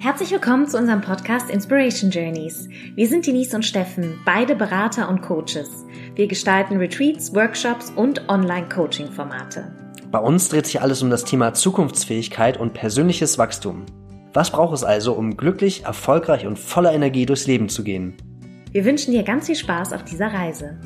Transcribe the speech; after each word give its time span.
Herzlich 0.00 0.30
willkommen 0.30 0.68
zu 0.68 0.78
unserem 0.78 1.00
Podcast 1.00 1.50
Inspiration 1.50 2.12
Journeys. 2.12 2.68
Wir 2.94 3.08
sind 3.08 3.26
Denise 3.26 3.56
und 3.56 3.64
Steffen, 3.64 4.20
beide 4.24 4.54
Berater 4.54 5.08
und 5.08 5.22
Coaches. 5.22 5.84
Wir 6.14 6.28
gestalten 6.28 6.76
Retreats, 6.76 7.34
Workshops 7.34 7.90
und 7.96 8.28
Online-Coaching-Formate. 8.28 9.72
Bei 10.12 10.20
uns 10.20 10.48
dreht 10.50 10.66
sich 10.66 10.80
alles 10.80 11.02
um 11.02 11.10
das 11.10 11.24
Thema 11.24 11.52
Zukunftsfähigkeit 11.52 12.58
und 12.58 12.74
persönliches 12.74 13.38
Wachstum. 13.38 13.86
Was 14.32 14.52
braucht 14.52 14.72
es 14.72 14.84
also, 14.84 15.14
um 15.14 15.36
glücklich, 15.36 15.84
erfolgreich 15.84 16.46
und 16.46 16.60
voller 16.60 16.92
Energie 16.92 17.26
durchs 17.26 17.48
Leben 17.48 17.68
zu 17.68 17.82
gehen? 17.82 18.16
Wir 18.70 18.84
wünschen 18.84 19.12
dir 19.12 19.24
ganz 19.24 19.46
viel 19.46 19.56
Spaß 19.56 19.92
auf 19.92 20.04
dieser 20.04 20.32
Reise. 20.32 20.78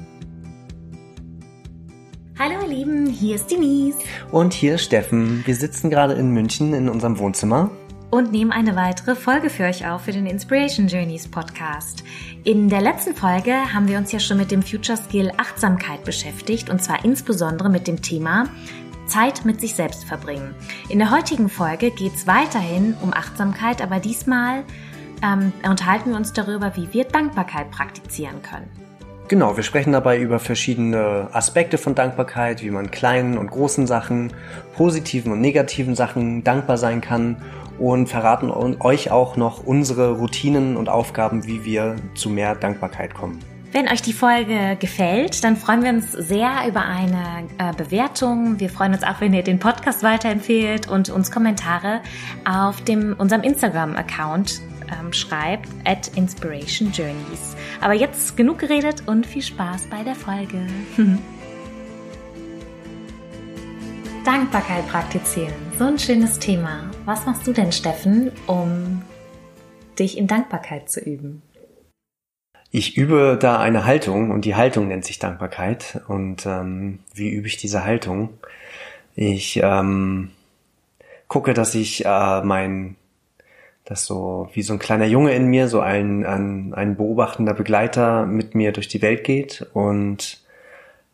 Hallo 2.39 2.63
ihr 2.63 2.69
Lieben, 2.69 3.07
hier 3.09 3.35
ist 3.35 3.51
Denise. 3.51 3.99
Und 4.31 4.55
hier 4.55 4.77
ist 4.77 4.85
Steffen. 4.85 5.43
Wir 5.45 5.55
sitzen 5.55 5.91
gerade 5.91 6.15
in 6.15 6.31
München 6.31 6.73
in 6.73 6.89
unserem 6.89 7.19
Wohnzimmer 7.19 7.71
und 8.13 8.31
nehmen 8.31 8.53
eine 8.53 8.77
weitere 8.77 9.17
Folge 9.17 9.49
für 9.49 9.65
euch 9.65 9.89
auf 9.89 10.03
für 10.03 10.13
den 10.13 10.27
Inspiration 10.27 10.87
Journeys 10.87 11.27
Podcast. 11.27 12.05
In 12.45 12.69
der 12.69 12.83
letzten 12.83 13.15
Folge 13.17 13.55
haben 13.73 13.89
wir 13.89 13.97
uns 13.97 14.13
ja 14.13 14.21
schon 14.21 14.37
mit 14.37 14.51
dem 14.51 14.63
Future 14.63 14.99
Skill 14.99 15.33
Achtsamkeit 15.39 16.05
beschäftigt 16.05 16.69
und 16.69 16.83
zwar 16.83 17.07
insbesondere 17.07 17.71
mit 17.71 17.89
dem 17.89 18.03
Thema 18.03 18.51
Zeit 19.07 19.47
mit 19.47 19.63
sich 19.63 19.75
selbst 19.75 20.05
verbringen. 20.05 20.55
In 20.91 20.99
der 20.99 21.11
heutigen 21.11 21.49
Folge 21.49 21.91
geht 21.91 22.15
es 22.15 22.27
weiterhin 22.27 22.95
um 23.01 23.15
Achtsamkeit, 23.15 23.81
aber 23.81 23.99
diesmal 23.99 24.63
ähm, 25.23 25.55
unterhalten 25.67 26.11
wir 26.11 26.17
uns 26.19 26.35
darüber, 26.35 26.77
wie 26.77 26.93
wir 26.93 27.05
Dankbarkeit 27.05 27.71
praktizieren 27.71 28.43
können. 28.43 28.69
Genau, 29.29 29.57
wir 29.57 29.65
sprechen 29.65 29.95
dabei 29.95 30.21
über 30.21 30.39
verschiedene 30.39 31.29
Aspekte 31.33 31.79
von 31.79 31.95
Dankbarkeit, 31.95 32.63
wie 32.63 32.71
man 32.71 32.91
kleinen 32.91 33.39
und 33.39 33.51
großen 33.51 33.87
Sachen, 33.87 34.35
positiven 34.77 35.33
und 35.33 35.41
negativen 35.41 35.95
Sachen 35.95 36.45
dankbar 36.45 36.77
sein 36.77 37.01
kann 37.01 37.39
und 37.83 38.07
verraten 38.07 38.51
euch 38.81 39.11
auch 39.11 39.37
noch 39.37 39.67
unsere 39.67 40.13
Routinen 40.13 40.77
und 40.77 40.89
Aufgaben, 40.89 41.47
wie 41.49 41.65
wir 41.65 41.97
zu 42.15 42.31
mehr 42.31 42.55
Dankbarkeit 42.55 43.13
kommen. 43.13 43.41
Wenn 43.73 43.89
euch 43.89 44.03
die 44.03 44.13
Folge 44.13 44.77
gefällt, 44.79 45.43
dann 45.43 45.57
freuen 45.57 45.83
wir 45.83 45.91
uns 45.91 46.13
sehr 46.13 46.51
über 46.69 46.85
eine 46.85 47.49
äh, 47.59 47.73
Bewertung. 47.75 48.61
Wir 48.61 48.69
freuen 48.69 48.93
uns 48.93 49.03
auch, 49.03 49.21
wenn 49.21 49.35
ihr 49.35 49.43
den 49.43 49.59
Podcast 49.59 50.05
weiterempfehlt 50.05 50.89
und 50.89 51.11
uns 51.11 51.33
Kommentare 51.33 52.03
auf 52.45 52.83
dem, 52.83 53.17
unserem 53.19 53.43
Instagram-Account 53.43 54.61
ähm, 55.01 55.13
schreibt, 55.13 55.69
at 55.85 56.09
Inspiration 56.17 56.93
Journeys. 56.93 57.57
Aber 57.81 57.95
jetzt 57.95 58.37
genug 58.37 58.59
geredet 58.59 59.03
und 59.07 59.27
viel 59.27 59.43
Spaß 59.43 59.89
bei 59.89 60.05
der 60.05 60.15
Folge. 60.15 60.67
Dankbarkeit 64.25 64.87
praktizieren. 64.87 65.53
So 65.79 65.85
ein 65.85 65.99
schönes 65.99 66.39
Thema. 66.39 66.89
Was 67.05 67.27
machst 67.27 67.45
du 67.45 67.53
denn, 67.53 67.73
Steffen, 67.73 68.31
um 68.47 69.03
dich 69.99 70.17
in 70.17 70.29
Dankbarkeit 70.29 70.89
zu 70.89 71.01
üben? 71.01 71.43
Ich 72.71 72.97
übe 72.97 73.37
da 73.41 73.59
eine 73.59 73.85
Haltung 73.85 74.31
und 74.31 74.45
die 74.45 74.55
Haltung 74.55 74.87
nennt 74.87 75.05
sich 75.05 75.19
Dankbarkeit. 75.19 76.03
Und 76.07 76.47
ähm, 76.47 77.01
wie 77.13 77.31
übe 77.31 77.49
ich 77.49 77.57
diese 77.57 77.85
Haltung? 77.85 78.31
Ich 79.17 79.61
ähm, 79.61 80.31
gucke, 81.27 81.53
dass 81.53 81.75
ich 81.75 82.07
äh, 82.07 82.43
mein, 82.43 82.95
das 83.85 84.07
so 84.07 84.49
wie 84.53 84.63
so 84.63 84.73
ein 84.75 84.79
kleiner 84.79 85.07
Junge 85.07 85.35
in 85.35 85.47
mir, 85.47 85.67
so 85.67 85.81
ein, 85.81 86.25
ein, 86.25 86.75
ein 86.75 86.97
beobachtender 86.97 87.55
Begleiter 87.55 88.25
mit 88.25 88.55
mir 88.55 88.71
durch 88.71 88.87
die 88.87 89.03
Welt 89.03 89.25
geht 89.25 89.67
und 89.75 90.43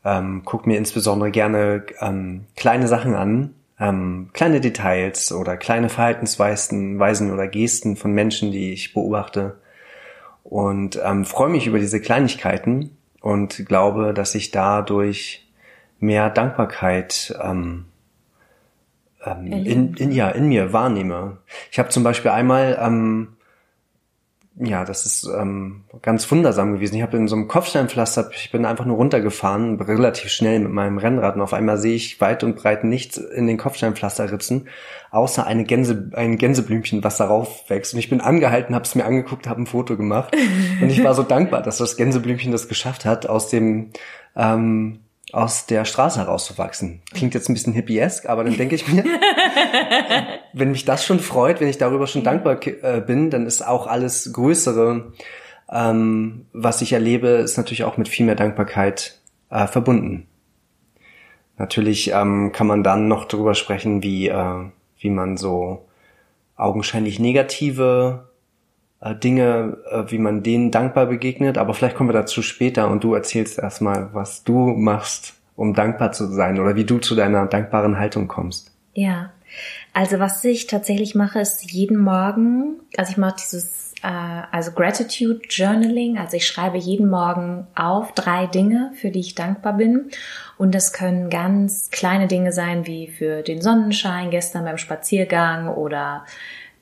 ähm, 0.08 0.44
gucke 0.44 0.68
mir 0.68 0.78
insbesondere 0.78 1.30
gerne 1.30 1.84
ähm, 2.00 2.46
kleine 2.56 2.88
Sachen 2.88 3.14
an, 3.14 3.54
ähm, 3.78 4.30
kleine 4.32 4.60
Details 4.60 5.32
oder 5.32 5.56
kleine 5.56 5.88
Verhaltensweisen 5.88 6.98
Weisen 6.98 7.32
oder 7.32 7.46
Gesten 7.46 7.96
von 7.96 8.12
Menschen, 8.12 8.50
die 8.50 8.72
ich 8.72 8.94
beobachte. 8.94 9.58
Und 10.44 10.98
ähm, 11.04 11.24
freue 11.24 11.50
mich 11.50 11.66
über 11.66 11.78
diese 11.78 12.00
Kleinigkeiten 12.00 12.96
und 13.20 13.66
glaube, 13.66 14.14
dass 14.14 14.34
ich 14.34 14.50
dadurch 14.50 15.46
mehr 16.00 16.30
Dankbarkeit 16.30 17.36
ähm, 17.42 17.84
ähm, 19.24 19.46
in, 19.46 19.94
in, 19.94 20.12
ja, 20.12 20.30
in 20.30 20.48
mir 20.48 20.72
wahrnehme. 20.72 21.38
Ich 21.70 21.78
habe 21.78 21.90
zum 21.90 22.02
Beispiel 22.02 22.30
einmal 22.30 22.78
ähm, 22.80 23.36
ja, 24.60 24.84
das 24.84 25.06
ist 25.06 25.24
ähm, 25.24 25.84
ganz 26.02 26.28
wundersam 26.30 26.74
gewesen. 26.74 26.96
Ich 26.96 27.02
habe 27.02 27.16
in 27.16 27.28
so 27.28 27.36
einem 27.36 27.46
Kopfsteinpflaster, 27.46 28.30
ich 28.34 28.50
bin 28.50 28.64
einfach 28.64 28.84
nur 28.84 28.96
runtergefahren, 28.96 29.80
relativ 29.80 30.30
schnell 30.30 30.58
mit 30.58 30.72
meinem 30.72 30.98
Rennrad 30.98 31.36
und 31.36 31.42
auf 31.42 31.52
einmal 31.52 31.78
sehe 31.78 31.94
ich 31.94 32.20
weit 32.20 32.42
und 32.42 32.56
breit 32.56 32.82
nichts 32.82 33.18
in 33.18 33.46
den 33.46 33.56
Kopfsteinpflaster 33.56 34.32
ritzen, 34.32 34.68
außer 35.10 35.46
eine 35.46 35.64
Gänse, 35.64 36.10
ein 36.14 36.38
Gänseblümchen, 36.38 37.04
was 37.04 37.18
darauf 37.18 37.70
wächst. 37.70 37.94
Und 37.94 38.00
ich 38.00 38.10
bin 38.10 38.20
angehalten, 38.20 38.74
habe 38.74 38.84
es 38.84 38.96
mir 38.96 39.04
angeguckt, 39.04 39.46
habe 39.46 39.62
ein 39.62 39.66
Foto 39.66 39.96
gemacht 39.96 40.34
und 40.80 40.90
ich 40.90 41.04
war 41.04 41.14
so 41.14 41.22
dankbar, 41.22 41.62
dass 41.62 41.78
das 41.78 41.96
Gänseblümchen 41.96 42.50
das 42.50 42.66
geschafft 42.68 43.04
hat, 43.04 43.28
aus 43.28 43.48
dem 43.50 43.90
ähm, 44.34 45.00
aus 45.32 45.66
der 45.66 45.84
Straße 45.84 46.18
herauszuwachsen. 46.18 47.02
Klingt 47.12 47.34
jetzt 47.34 47.48
ein 47.48 47.54
bisschen 47.54 47.74
hippiesk, 47.74 48.28
aber 48.28 48.44
dann 48.44 48.56
denke 48.56 48.74
ich 48.74 48.88
mir, 48.88 49.04
wenn 50.52 50.70
mich 50.70 50.84
das 50.84 51.04
schon 51.04 51.20
freut, 51.20 51.60
wenn 51.60 51.68
ich 51.68 51.78
darüber 51.78 52.06
schon 52.06 52.24
dankbar 52.24 52.58
äh, 52.66 53.00
bin, 53.00 53.30
dann 53.30 53.46
ist 53.46 53.66
auch 53.66 53.86
alles 53.86 54.32
Größere, 54.32 55.12
ähm, 55.70 56.46
was 56.52 56.80
ich 56.80 56.92
erlebe, 56.92 57.28
ist 57.28 57.58
natürlich 57.58 57.84
auch 57.84 57.98
mit 57.98 58.08
viel 58.08 58.24
mehr 58.24 58.36
Dankbarkeit 58.36 59.20
äh, 59.50 59.66
verbunden. 59.66 60.26
Natürlich 61.58 62.12
ähm, 62.12 62.52
kann 62.52 62.66
man 62.66 62.82
dann 62.82 63.08
noch 63.08 63.24
darüber 63.26 63.54
sprechen, 63.54 64.02
wie, 64.02 64.28
äh, 64.28 64.64
wie 64.98 65.10
man 65.10 65.36
so 65.36 65.86
augenscheinlich 66.56 67.18
negative 67.18 68.27
Dinge, 69.00 69.78
äh, 69.90 70.10
wie 70.10 70.18
man 70.18 70.42
denen 70.42 70.70
dankbar 70.70 71.06
begegnet. 71.06 71.58
Aber 71.58 71.74
vielleicht 71.74 71.96
kommen 71.96 72.08
wir 72.08 72.14
dazu 72.14 72.42
später 72.42 72.88
und 72.90 73.04
du 73.04 73.14
erzählst 73.14 73.58
erstmal, 73.58 74.10
was 74.12 74.44
du 74.44 74.68
machst, 74.68 75.34
um 75.56 75.74
dankbar 75.74 76.12
zu 76.12 76.26
sein 76.26 76.58
oder 76.58 76.76
wie 76.76 76.84
du 76.84 76.98
zu 76.98 77.14
deiner 77.14 77.46
dankbaren 77.46 77.98
Haltung 77.98 78.28
kommst. 78.28 78.72
Ja, 78.94 79.30
also 79.92 80.18
was 80.18 80.44
ich 80.44 80.66
tatsächlich 80.66 81.14
mache, 81.14 81.40
ist 81.40 81.70
jeden 81.70 81.98
Morgen, 81.98 82.80
also 82.96 83.12
ich 83.12 83.16
mache 83.16 83.36
dieses, 83.38 83.94
äh, 84.02 84.42
also 84.50 84.72
Gratitude 84.72 85.40
Journaling, 85.48 86.18
also 86.18 86.36
ich 86.36 86.46
schreibe 86.46 86.78
jeden 86.78 87.08
Morgen 87.08 87.66
auf 87.74 88.12
drei 88.12 88.46
Dinge, 88.46 88.92
für 88.94 89.10
die 89.10 89.20
ich 89.20 89.34
dankbar 89.34 89.74
bin. 89.74 90.10
Und 90.56 90.74
das 90.74 90.92
können 90.92 91.30
ganz 91.30 91.90
kleine 91.90 92.26
Dinge 92.26 92.52
sein, 92.52 92.86
wie 92.86 93.08
für 93.08 93.42
den 93.42 93.62
Sonnenschein 93.62 94.30
gestern 94.30 94.64
beim 94.64 94.78
Spaziergang 94.78 95.68
oder 95.68 96.24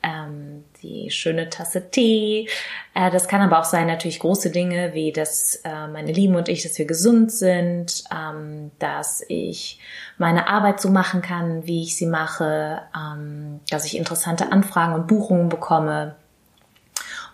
ähm, 0.06 0.64
die 0.82 1.10
schöne 1.10 1.50
Tasse 1.50 1.90
Tee. 1.90 2.48
Äh, 2.94 3.10
das 3.10 3.28
kann 3.28 3.42
aber 3.42 3.58
auch 3.58 3.64
sein 3.64 3.86
natürlich 3.86 4.20
große 4.20 4.50
Dinge, 4.50 4.94
wie 4.94 5.12
dass 5.12 5.56
äh, 5.64 5.88
meine 5.88 6.12
Lieben 6.12 6.36
und 6.36 6.48
ich, 6.48 6.62
dass 6.62 6.78
wir 6.78 6.86
gesund 6.86 7.32
sind, 7.32 8.04
ähm, 8.14 8.70
dass 8.78 9.24
ich 9.28 9.80
meine 10.18 10.48
Arbeit 10.48 10.80
so 10.80 10.90
machen 10.90 11.22
kann, 11.22 11.66
wie 11.66 11.82
ich 11.82 11.96
sie 11.96 12.06
mache, 12.06 12.82
ähm, 12.96 13.60
dass 13.70 13.84
ich 13.84 13.96
interessante 13.96 14.52
Anfragen 14.52 14.94
und 14.94 15.06
Buchungen 15.08 15.48
bekomme 15.48 16.14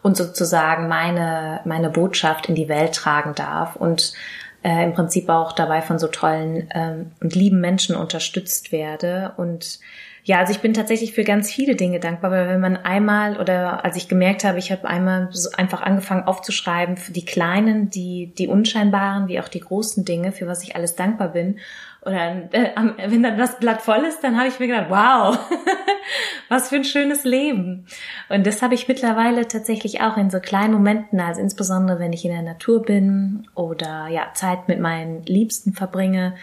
und 0.03 0.17
sozusagen 0.17 0.89
meine, 0.89 1.61
meine 1.65 1.91
Botschaft 1.91 2.49
in 2.49 2.55
die 2.55 2.69
Welt 2.69 2.95
tragen 2.95 3.35
darf 3.35 3.77
und 3.77 4.15
äh, 4.63 4.85
im 4.85 4.95
Prinzip 4.95 5.29
auch 5.29 5.53
dabei 5.53 5.83
von 5.83 5.99
so 5.99 6.09
tollen 6.09 6.69
ähm, 6.75 7.13
und 7.21 7.35
lieben 7.35 7.61
Menschen 7.61 7.97
unterstützt 7.97 8.73
werde 8.73 9.33
und 9.37 9.81
ja, 10.25 10.39
also 10.39 10.53
ich 10.53 10.61
bin 10.61 10.73
tatsächlich 10.73 11.15
für 11.15 11.25
ganz 11.25 11.51
viele 11.51 11.75
Dinge 11.75 11.99
dankbar, 11.99 12.31
weil 12.31 12.49
wenn 12.49 12.61
man 12.61 12.77
einmal 12.77 13.41
oder 13.41 13.85
als 13.85 13.97
ich 13.97 14.07
gemerkt 14.07 14.45
habe, 14.45 14.61
ich 14.61 14.71
habe 14.71 14.87
einmal 14.87 15.29
so 15.33 15.51
einfach 15.57 15.83
angefangen 15.83 16.29
aufzuschreiben, 16.29 16.97
für 16.97 17.11
die 17.11 17.25
kleinen, 17.25 17.91
die, 17.91 18.33
die 18.39 18.47
unscheinbaren, 18.47 19.27
wie 19.27 19.41
auch 19.41 19.49
die 19.49 19.59
großen 19.59 20.05
Dinge, 20.05 20.31
für 20.31 20.47
was 20.47 20.63
ich 20.63 20.77
alles 20.77 20.95
dankbar 20.95 21.31
bin. 21.31 21.59
Oder 22.03 22.53
äh, 22.53 22.71
wenn 23.09 23.25
dann 23.25 23.37
das 23.37 23.59
Blatt 23.59 23.83
voll 23.83 24.05
ist, 24.09 24.23
dann 24.23 24.37
habe 24.37 24.47
ich 24.47 24.61
mir 24.61 24.69
gedacht, 24.69 24.91
wow, 24.91 25.39
was 26.49 26.69
für 26.69 26.77
ein 26.77 26.85
schönes 26.85 27.25
Leben. 27.25 27.87
Und 28.29 28.47
das 28.47 28.63
habe 28.63 28.75
ich 28.75 28.87
mittlerweile 28.87 29.49
tatsächlich 29.49 30.03
auch 30.03 30.17
in 30.17 30.31
so 30.31 30.39
kleinen 30.39 30.73
Momenten, 30.73 31.19
also 31.19 31.41
insbesondere 31.41 31.99
wenn 31.99 32.13
ich 32.13 32.25
in 32.25 32.33
der 32.33 32.43
Natur 32.43 32.83
bin 32.83 33.49
oder 33.57 34.07
ja 34.07 34.31
Zeit 34.35 34.69
mit 34.69 34.79
meinen 34.79 35.25
Liebsten 35.25 35.73
verbringe, 35.73 36.35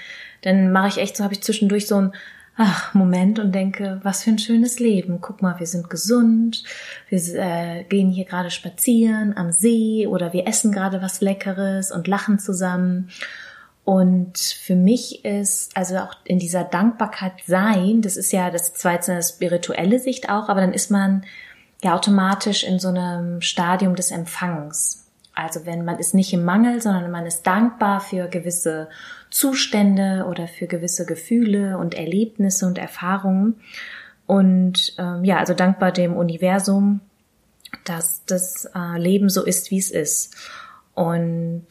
dann 0.41 0.73
mache 0.73 0.89
ich 0.89 0.97
echt 0.97 1.15
so, 1.15 1.23
habe 1.23 1.33
ich 1.33 1.43
zwischendurch 1.43 1.87
so 1.87 1.95
ein 1.95 2.13
ach, 2.61 2.93
Moment 2.93 3.39
und 3.39 3.55
denke, 3.55 4.01
was 4.03 4.23
für 4.23 4.31
ein 4.31 4.37
schönes 4.37 4.79
Leben. 4.79 5.21
Guck 5.21 5.41
mal, 5.41 5.59
wir 5.59 5.65
sind 5.65 5.89
gesund, 5.89 6.65
wir 7.07 7.17
äh, 7.35 7.85
gehen 7.85 8.11
hier 8.11 8.25
gerade 8.25 8.51
spazieren 8.51 9.35
am 9.37 9.53
See 9.53 10.05
oder 10.07 10.33
wir 10.33 10.45
essen 10.45 10.73
gerade 10.73 11.01
was 11.01 11.21
Leckeres 11.21 11.89
und 11.89 12.07
lachen 12.07 12.37
zusammen. 12.37 13.09
Und 13.85 14.37
für 14.37 14.75
mich 14.75 15.23
ist, 15.23 15.75
also 15.77 15.97
auch 15.99 16.13
in 16.25 16.37
dieser 16.37 16.65
Dankbarkeit 16.65 17.31
sein, 17.47 18.01
das 18.01 18.17
ist 18.17 18.33
ja 18.33 18.51
das 18.51 18.73
zweite 18.73 19.23
spirituelle 19.23 19.97
Sicht 19.97 20.29
auch, 20.29 20.49
aber 20.49 20.59
dann 20.59 20.73
ist 20.73 20.91
man 20.91 21.23
ja 21.81 21.95
automatisch 21.95 22.65
in 22.65 22.77
so 22.77 22.89
einem 22.89 23.39
Stadium 23.39 23.95
des 23.95 24.11
Empfangens. 24.11 25.08
Also 25.43 25.65
wenn 25.65 25.85
man 25.85 25.99
ist 25.99 26.13
nicht 26.13 26.33
im 26.33 26.45
Mangel, 26.45 26.81
sondern 26.81 27.11
man 27.11 27.25
ist 27.25 27.43
dankbar 27.43 28.01
für 28.01 28.27
gewisse 28.27 28.89
Zustände 29.29 30.25
oder 30.29 30.47
für 30.47 30.67
gewisse 30.67 31.05
Gefühle 31.05 31.77
und 31.77 31.93
Erlebnisse 31.93 32.65
und 32.65 32.77
Erfahrungen. 32.77 33.61
Und 34.25 34.95
ähm, 34.97 35.23
ja, 35.23 35.37
also 35.37 35.53
dankbar 35.53 35.91
dem 35.91 36.15
Universum 36.15 37.01
dass 37.83 38.23
das 38.25 38.69
äh, 38.75 38.99
Leben 38.99 39.29
so 39.29 39.43
ist, 39.43 39.71
wie 39.71 39.79
es 39.79 39.91
ist. 39.91 40.35
Und 40.93 41.67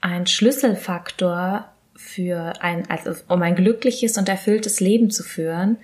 ein 0.00 0.26
Schlüsselfaktor 0.26 1.72
für 1.94 2.54
ein, 2.60 2.88
also 2.88 3.12
um 3.28 3.42
ein 3.42 3.56
glückliches 3.56 4.16
und 4.18 4.28
erfülltes 4.28 4.80
Leben 4.80 5.10
zu 5.10 5.22
führen, 5.22 5.78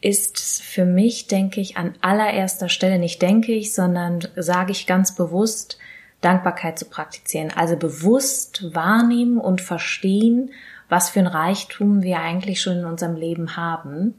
ist 0.00 0.62
für 0.62 0.84
mich, 0.84 1.26
denke 1.26 1.60
ich, 1.60 1.76
an 1.76 1.94
allererster 2.00 2.68
Stelle, 2.68 2.98
nicht 2.98 3.22
denke 3.22 3.52
ich, 3.52 3.74
sondern 3.74 4.26
sage 4.36 4.72
ich 4.72 4.86
ganz 4.86 5.14
bewusst, 5.14 5.78
Dankbarkeit 6.20 6.78
zu 6.78 6.86
praktizieren. 6.86 7.52
Also 7.54 7.76
bewusst 7.76 8.74
wahrnehmen 8.74 9.38
und 9.38 9.60
verstehen, 9.60 10.50
was 10.88 11.10
für 11.10 11.20
ein 11.20 11.26
Reichtum 11.26 12.02
wir 12.02 12.20
eigentlich 12.20 12.60
schon 12.60 12.78
in 12.78 12.84
unserem 12.84 13.16
Leben 13.16 13.56
haben 13.56 14.14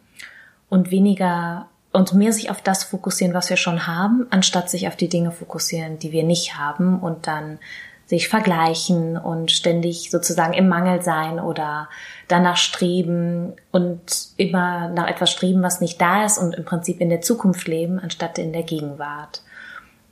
und 0.69 0.91
weniger 0.91 1.68
und 1.94 2.13
mehr 2.13 2.33
sich 2.33 2.50
auf 2.50 2.62
das 2.62 2.83
fokussieren, 2.83 3.33
was 3.33 3.50
wir 3.50 3.57
schon 3.57 3.88
haben, 3.88 4.27
anstatt 4.30 4.69
sich 4.69 4.88
auf 4.88 4.95
die 4.95 5.09
Dinge 5.09 5.31
fokussieren, 5.31 6.00
die 6.00 6.12
wir 6.12 6.23
nicht 6.23 6.57
haben 6.57 7.00
und 7.00 7.27
dann 7.27 7.59
sich 8.07 8.30
vergleichen 8.30 9.18
und 9.18 9.51
ständig 9.51 10.09
sozusagen 10.09 10.54
im 10.54 10.69
Mangel 10.69 11.01
sein 11.01 11.39
oder 11.39 11.89
danach 12.30 12.56
streben 12.56 13.54
und 13.71 14.30
immer 14.38 14.89
nach 14.89 15.07
etwas 15.07 15.30
streben, 15.30 15.62
was 15.62 15.81
nicht 15.81 16.00
da 16.00 16.25
ist 16.25 16.38
und 16.38 16.56
im 16.56 16.63
Prinzip 16.63 17.01
in 17.01 17.09
der 17.09 17.21
Zukunft 17.21 17.68
leben, 17.68 18.00
anstatt 18.00 18.38
in 18.39 18.54
der 18.54 18.63
Gegenwart. 18.63 19.42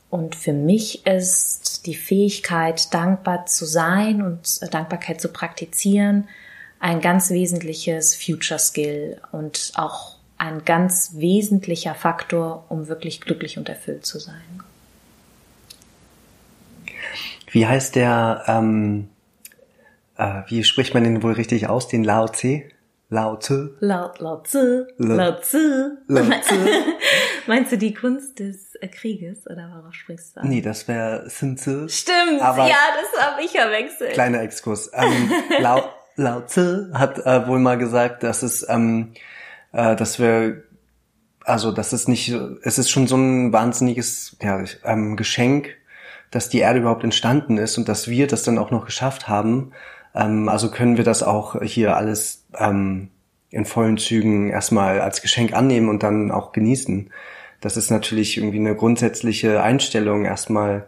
Und 0.10 0.36
für 0.36 0.54
mich 0.54 1.06
ist 1.06 1.86
die 1.86 1.96
Fähigkeit, 1.96 2.94
dankbar 2.94 3.46
zu 3.46 3.66
sein 3.66 4.22
und 4.22 4.74
Dankbarkeit 4.74 5.22
zu 5.22 5.30
praktizieren, 5.30 6.28
ein 6.80 7.00
ganz 7.00 7.30
wesentliches 7.32 8.14
Future 8.14 8.60
Skill 8.60 9.22
und 9.32 9.72
auch 9.76 10.16
ein 10.38 10.66
ganz 10.66 11.12
wesentlicher 11.16 11.96
Faktor, 11.96 12.66
um 12.68 12.88
wirklich 12.88 13.22
glücklich 13.22 13.58
und 13.58 13.70
erfüllt 13.70 14.06
zu 14.06 14.20
sein. 14.20 14.64
Wie 17.56 17.66
heißt 17.66 17.96
der, 17.96 18.44
ähm, 18.48 19.08
äh, 20.18 20.42
wie 20.48 20.66
spricht 20.66 20.94
man 20.94 21.06
den 21.06 21.24
wohl 21.24 21.32
richtig 21.32 21.70
aus, 21.70 21.88
den 21.88 22.04
Lao 22.04 22.28
Tse? 22.28 22.64
Lao 23.08 23.38
Tse? 23.38 23.78
Lao, 23.80 24.12
Lao 24.18 24.42
Tse, 24.44 24.88
Lao 24.98 25.40
Tse. 25.40 25.98
Lao 26.08 26.24
Tse. 26.42 26.58
Meinst 27.48 27.72
du 27.72 27.78
die 27.78 27.94
Kunst 27.94 28.40
des 28.40 28.76
äh, 28.82 28.90
Krieges 28.90 29.48
oder 29.48 29.72
worauf 29.74 29.94
sprichst 29.94 30.36
du 30.36 30.42
an? 30.42 30.50
Nee, 30.50 30.60
das 30.60 30.90
wäre 30.90 31.30
Sun 31.30 31.56
Tse. 31.56 31.88
Stimmt, 31.88 32.42
aber 32.42 32.68
ja, 32.68 32.76
das 33.02 33.24
habe 33.26 33.42
ich 33.42 33.52
verwechselt. 33.52 34.12
Kleiner 34.12 34.42
Exkurs. 34.42 34.92
Ähm, 34.94 35.32
Lao, 35.62 35.82
Lao 36.18 36.42
Tse 36.42 36.92
hat 36.94 37.20
äh, 37.20 37.48
wohl 37.48 37.60
mal 37.60 37.78
gesagt, 37.78 38.24
dass 38.24 38.44
es, 38.44 38.68
ähm, 38.68 39.14
äh, 39.72 39.96
dass 39.96 40.20
wir 40.20 40.62
also 41.46 41.72
das 41.72 41.94
ist 41.94 42.10
nicht, 42.10 42.36
es 42.64 42.80
ist 42.80 42.90
schon 42.90 43.08
so 43.08 43.16
ein 43.16 43.54
wahnsinniges 43.54 44.36
ja, 44.42 44.62
ähm, 44.84 45.16
Geschenk, 45.16 45.78
dass 46.36 46.50
die 46.50 46.60
Erde 46.60 46.80
überhaupt 46.80 47.06
entstanden 47.06 47.58
ist 47.58 47.78
und 47.78 47.88
dass 47.88 48.10
wir 48.10 48.28
das 48.28 48.44
dann 48.44 48.58
auch 48.58 48.70
noch 48.70 48.86
geschafft 48.86 49.30
haben. 49.30 49.72
Ähm, 50.14 50.50
also 50.50 50.70
können 50.70 50.98
wir 50.98 51.06
das 51.06 51.24
auch 51.24 51.62
hier 51.62 51.96
alles 51.96 52.46
ähm, 52.58 53.08
in 53.52 53.64
vollen 53.64 53.98
Zügen 53.98 54.50
erstmal 54.50 55.00
als 55.00 55.22
Geschenk 55.22 55.54
annehmen 55.54 55.88
und 55.88 56.04
dann 56.04 56.32
auch 56.32 56.52
genießen. 56.52 57.10
Das 57.62 57.78
ist 57.78 57.90
natürlich 57.90 58.36
irgendwie 58.36 58.60
eine 58.60 58.76
grundsätzliche 58.76 59.64
Einstellung 59.64 60.26
erstmal. 60.26 60.88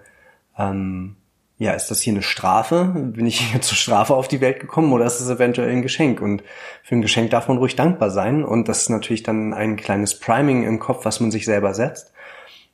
Ähm, 0.58 1.16
ja, 1.60 1.72
ist 1.72 1.88
das 1.92 2.02
hier 2.02 2.12
eine 2.12 2.24
Strafe? 2.24 2.92
Bin 2.94 3.26
ich 3.26 3.40
hier 3.40 3.62
zur 3.62 3.78
Strafe 3.78 4.16
auf 4.16 4.28
die 4.28 4.42
Welt 4.42 4.60
gekommen 4.60 4.92
oder 4.92 5.06
ist 5.06 5.22
es 5.22 5.30
eventuell 5.30 5.70
ein 5.70 5.82
Geschenk? 5.82 6.22
Und 6.22 6.44
für 6.84 6.96
ein 6.96 7.02
Geschenk 7.02 7.30
darf 7.30 7.48
man 7.48 7.58
ruhig 7.58 7.78
dankbar 7.78 8.12
sein. 8.12 8.44
Und 8.44 8.68
das 8.68 8.82
ist 8.82 8.90
natürlich 8.90 9.24
dann 9.24 9.54
ein 9.54 9.78
kleines 9.78 10.20
Priming 10.20 10.66
im 10.66 10.80
Kopf, 10.80 11.06
was 11.06 11.22
man 11.22 11.32
sich 11.32 11.46
selber 11.46 11.74
setzt. 11.74 12.12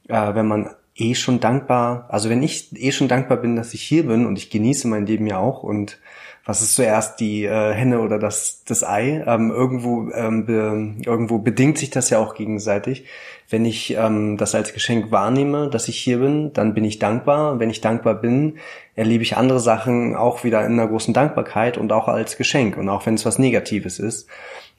Äh, 0.07 0.33
wenn 0.33 0.47
man 0.47 0.71
eh 0.95 1.15
schon 1.15 1.39
dankbar, 1.39 2.05
also 2.09 2.29
wenn 2.29 2.43
ich 2.43 2.69
eh 2.75 2.91
schon 2.91 3.07
dankbar 3.07 3.37
bin, 3.37 3.55
dass 3.55 3.73
ich 3.73 3.81
hier 3.81 4.05
bin 4.07 4.25
und 4.25 4.37
ich 4.37 4.49
genieße 4.49 4.87
mein 4.87 5.05
Leben 5.05 5.27
ja 5.27 5.39
auch 5.39 5.63
und 5.63 5.99
was 6.45 6.61
ist 6.61 6.75
zuerst 6.75 7.21
die 7.21 7.45
äh, 7.45 7.73
Henne 7.73 8.01
oder 8.01 8.19
das 8.19 8.63
das 8.65 8.83
Ei? 8.83 9.23
Ähm, 9.25 9.49
irgendwo 9.49 10.11
ähm, 10.11 10.45
be, 10.45 10.93
irgendwo 11.05 11.37
bedingt 11.37 11.77
sich 11.77 11.89
das 11.89 12.09
ja 12.09 12.19
auch 12.19 12.35
gegenseitig. 12.35 13.05
Wenn 13.49 13.63
ich 13.63 13.95
ähm, 13.95 14.35
das 14.35 14.53
als 14.53 14.73
Geschenk 14.73 15.09
wahrnehme, 15.09 15.69
dass 15.69 15.87
ich 15.87 15.97
hier 15.97 16.19
bin, 16.19 16.51
dann 16.51 16.73
bin 16.73 16.83
ich 16.83 16.99
dankbar. 16.99 17.59
Wenn 17.59 17.69
ich 17.69 17.79
dankbar 17.79 18.15
bin, 18.15 18.57
erlebe 18.95 19.23
ich 19.23 19.37
andere 19.37 19.61
Sachen 19.61 20.15
auch 20.17 20.43
wieder 20.43 20.65
in 20.65 20.73
einer 20.73 20.87
großen 20.87 21.13
Dankbarkeit 21.13 21.77
und 21.77 21.93
auch 21.93 22.09
als 22.09 22.35
Geschenk 22.35 22.77
und 22.77 22.89
auch 22.89 23.05
wenn 23.05 23.13
es 23.15 23.25
was 23.25 23.39
Negatives 23.39 23.99
ist 23.99 24.27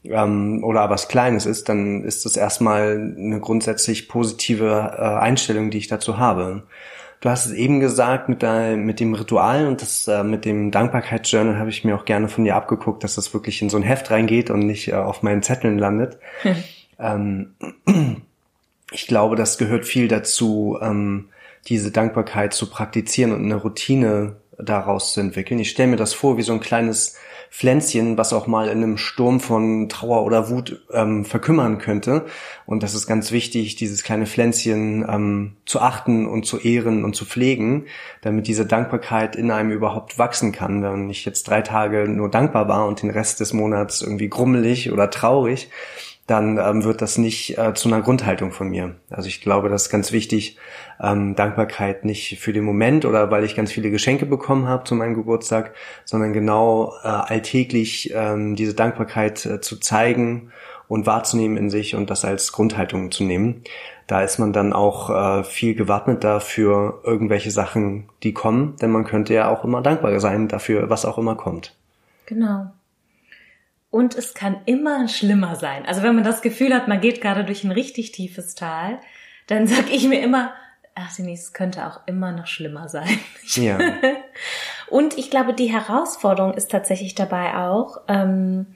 ähm, 0.04 0.62
oder 0.62 0.90
was 0.90 1.08
Kleines 1.08 1.46
ist, 1.46 1.68
dann 1.68 2.04
ist 2.04 2.24
das 2.24 2.36
erstmal 2.36 3.14
eine 3.18 3.40
grundsätzlich 3.40 4.08
positive 4.08 4.94
äh, 4.96 5.02
Einstellung, 5.02 5.70
die 5.70 5.78
ich 5.78 5.88
dazu 5.88 6.18
habe. 6.18 6.64
Du 7.20 7.30
hast 7.30 7.46
es 7.46 7.52
eben 7.52 7.80
gesagt 7.80 8.28
mit, 8.28 8.42
der, 8.42 8.76
mit 8.76 9.00
dem 9.00 9.14
Ritual 9.14 9.66
und 9.66 9.80
das 9.80 10.06
äh, 10.08 10.22
mit 10.22 10.44
dem 10.44 10.70
Dankbarkeitsjournal 10.70 11.58
habe 11.58 11.70
ich 11.70 11.82
mir 11.82 11.96
auch 11.96 12.04
gerne 12.04 12.28
von 12.28 12.44
dir 12.44 12.54
abgeguckt, 12.54 13.02
dass 13.02 13.14
das 13.14 13.32
wirklich 13.32 13.62
in 13.62 13.70
so 13.70 13.78
ein 13.78 13.82
Heft 13.82 14.10
reingeht 14.10 14.50
und 14.50 14.60
nicht 14.60 14.88
äh, 14.88 14.94
auf 14.94 15.22
meinen 15.22 15.42
Zetteln 15.42 15.78
landet. 15.78 16.18
ähm, 16.98 17.54
ich 18.92 19.06
glaube, 19.06 19.36
das 19.36 19.56
gehört 19.56 19.86
viel 19.86 20.08
dazu, 20.08 20.78
ähm, 20.82 21.30
diese 21.66 21.90
Dankbarkeit 21.90 22.52
zu 22.52 22.68
praktizieren 22.68 23.32
und 23.32 23.42
eine 23.42 23.56
Routine 23.56 24.36
daraus 24.58 25.14
zu 25.14 25.20
entwickeln. 25.20 25.58
Ich 25.60 25.70
stelle 25.70 25.92
mir 25.92 25.96
das 25.96 26.12
vor 26.12 26.36
wie 26.36 26.42
so 26.42 26.52
ein 26.52 26.60
kleines 26.60 27.16
Pflänzchen, 27.56 28.18
was 28.18 28.32
auch 28.32 28.48
mal 28.48 28.66
in 28.66 28.82
einem 28.82 28.96
Sturm 28.96 29.38
von 29.38 29.88
Trauer 29.88 30.24
oder 30.24 30.50
Wut 30.50 30.84
ähm, 30.92 31.24
verkümmern 31.24 31.78
könnte. 31.78 32.26
Und 32.66 32.82
das 32.82 32.96
ist 32.96 33.06
ganz 33.06 33.30
wichtig, 33.30 33.76
dieses 33.76 34.02
kleine 34.02 34.26
Pflänzchen 34.26 35.06
ähm, 35.08 35.52
zu 35.64 35.80
achten 35.80 36.26
und 36.26 36.46
zu 36.46 36.58
ehren 36.58 37.04
und 37.04 37.14
zu 37.14 37.24
pflegen, 37.24 37.86
damit 38.22 38.48
diese 38.48 38.66
Dankbarkeit 38.66 39.36
in 39.36 39.52
einem 39.52 39.70
überhaupt 39.70 40.18
wachsen 40.18 40.50
kann. 40.50 40.82
Wenn 40.82 41.08
ich 41.10 41.24
jetzt 41.24 41.44
drei 41.44 41.62
Tage 41.62 42.08
nur 42.08 42.28
dankbar 42.28 42.66
war 42.66 42.88
und 42.88 43.02
den 43.02 43.10
Rest 43.10 43.38
des 43.38 43.52
Monats 43.52 44.02
irgendwie 44.02 44.28
grummelig 44.28 44.90
oder 44.90 45.08
traurig, 45.08 45.70
dann 46.26 46.58
ähm, 46.58 46.84
wird 46.84 47.02
das 47.02 47.18
nicht 47.18 47.58
äh, 47.58 47.74
zu 47.74 47.88
einer 47.88 48.00
Grundhaltung 48.00 48.50
von 48.50 48.68
mir. 48.68 48.94
Also 49.10 49.28
ich 49.28 49.42
glaube, 49.42 49.68
das 49.68 49.84
ist 49.84 49.90
ganz 49.90 50.10
wichtig, 50.10 50.56
ähm, 51.02 51.34
Dankbarkeit 51.34 52.04
nicht 52.04 52.38
für 52.40 52.52
den 52.52 52.64
Moment 52.64 53.04
oder 53.04 53.30
weil 53.30 53.44
ich 53.44 53.54
ganz 53.54 53.72
viele 53.72 53.90
Geschenke 53.90 54.24
bekommen 54.24 54.66
habe 54.66 54.84
zu 54.84 54.94
meinem 54.94 55.14
Geburtstag, 55.14 55.74
sondern 56.04 56.32
genau 56.32 56.94
äh, 57.02 57.08
alltäglich 57.08 58.12
ähm, 58.14 58.56
diese 58.56 58.74
Dankbarkeit 58.74 59.44
äh, 59.44 59.60
zu 59.60 59.78
zeigen 59.78 60.50
und 60.88 61.06
wahrzunehmen 61.06 61.56
in 61.56 61.70
sich 61.70 61.94
und 61.94 62.08
das 62.08 62.24
als 62.24 62.52
Grundhaltung 62.52 63.10
zu 63.10 63.24
nehmen. 63.24 63.62
Da 64.06 64.22
ist 64.22 64.38
man 64.38 64.52
dann 64.52 64.72
auch 64.72 65.10
äh, 65.10 65.44
viel 65.44 65.74
gewappneter 65.74 66.40
für 66.40 67.00
irgendwelche 67.04 67.50
Sachen, 67.50 68.08
die 68.22 68.32
kommen, 68.32 68.76
denn 68.80 68.90
man 68.90 69.04
könnte 69.04 69.34
ja 69.34 69.48
auch 69.48 69.64
immer 69.64 69.82
dankbar 69.82 70.18
sein 70.20 70.48
dafür, 70.48 70.90
was 70.90 71.04
auch 71.04 71.18
immer 71.18 71.36
kommt. 71.36 71.74
Genau. 72.26 72.70
Und 73.94 74.16
es 74.16 74.34
kann 74.34 74.56
immer 74.66 75.06
schlimmer 75.06 75.54
sein. 75.54 75.86
Also 75.86 76.02
wenn 76.02 76.16
man 76.16 76.24
das 76.24 76.42
Gefühl 76.42 76.74
hat, 76.74 76.88
man 76.88 77.00
geht 77.00 77.20
gerade 77.20 77.44
durch 77.44 77.62
ein 77.62 77.70
richtig 77.70 78.10
tiefes 78.10 78.56
Tal, 78.56 78.98
dann 79.46 79.66
sag 79.68 79.88
ich 79.88 80.08
mir 80.08 80.20
immer, 80.20 80.52
ach 80.96 81.14
Denise, 81.14 81.44
es 81.44 81.52
könnte 81.52 81.86
auch 81.86 82.00
immer 82.06 82.32
noch 82.32 82.48
schlimmer 82.48 82.88
sein. 82.88 83.20
Ja. 83.54 83.78
Und 84.88 85.16
ich 85.16 85.30
glaube, 85.30 85.54
die 85.54 85.72
Herausforderung 85.72 86.54
ist 86.54 86.72
tatsächlich 86.72 87.14
dabei 87.14 87.54
auch, 87.54 87.98
ähm, 88.08 88.66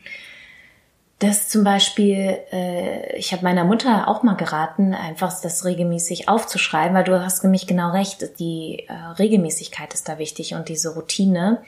dass 1.19 1.49
zum 1.49 1.65
Beispiel, 1.65 2.39
äh, 2.53 3.17
ich 3.17 3.33
habe 3.33 3.43
meiner 3.43 3.65
Mutter 3.65 4.07
auch 4.07 4.23
mal 4.23 4.37
geraten, 4.37 4.95
einfach 4.95 5.35
das 5.41 5.65
regelmäßig 5.65 6.29
aufzuschreiben, 6.29 6.95
weil 6.95 7.03
du 7.03 7.21
hast 7.25 7.43
nämlich 7.43 7.67
genau 7.67 7.91
recht, 7.91 8.39
die 8.39 8.85
äh, 8.87 8.93
Regelmäßigkeit 9.19 9.93
ist 9.95 10.09
da 10.09 10.19
wichtig 10.19 10.55
und 10.55 10.69
diese 10.69 10.95
Routine. 10.95 11.61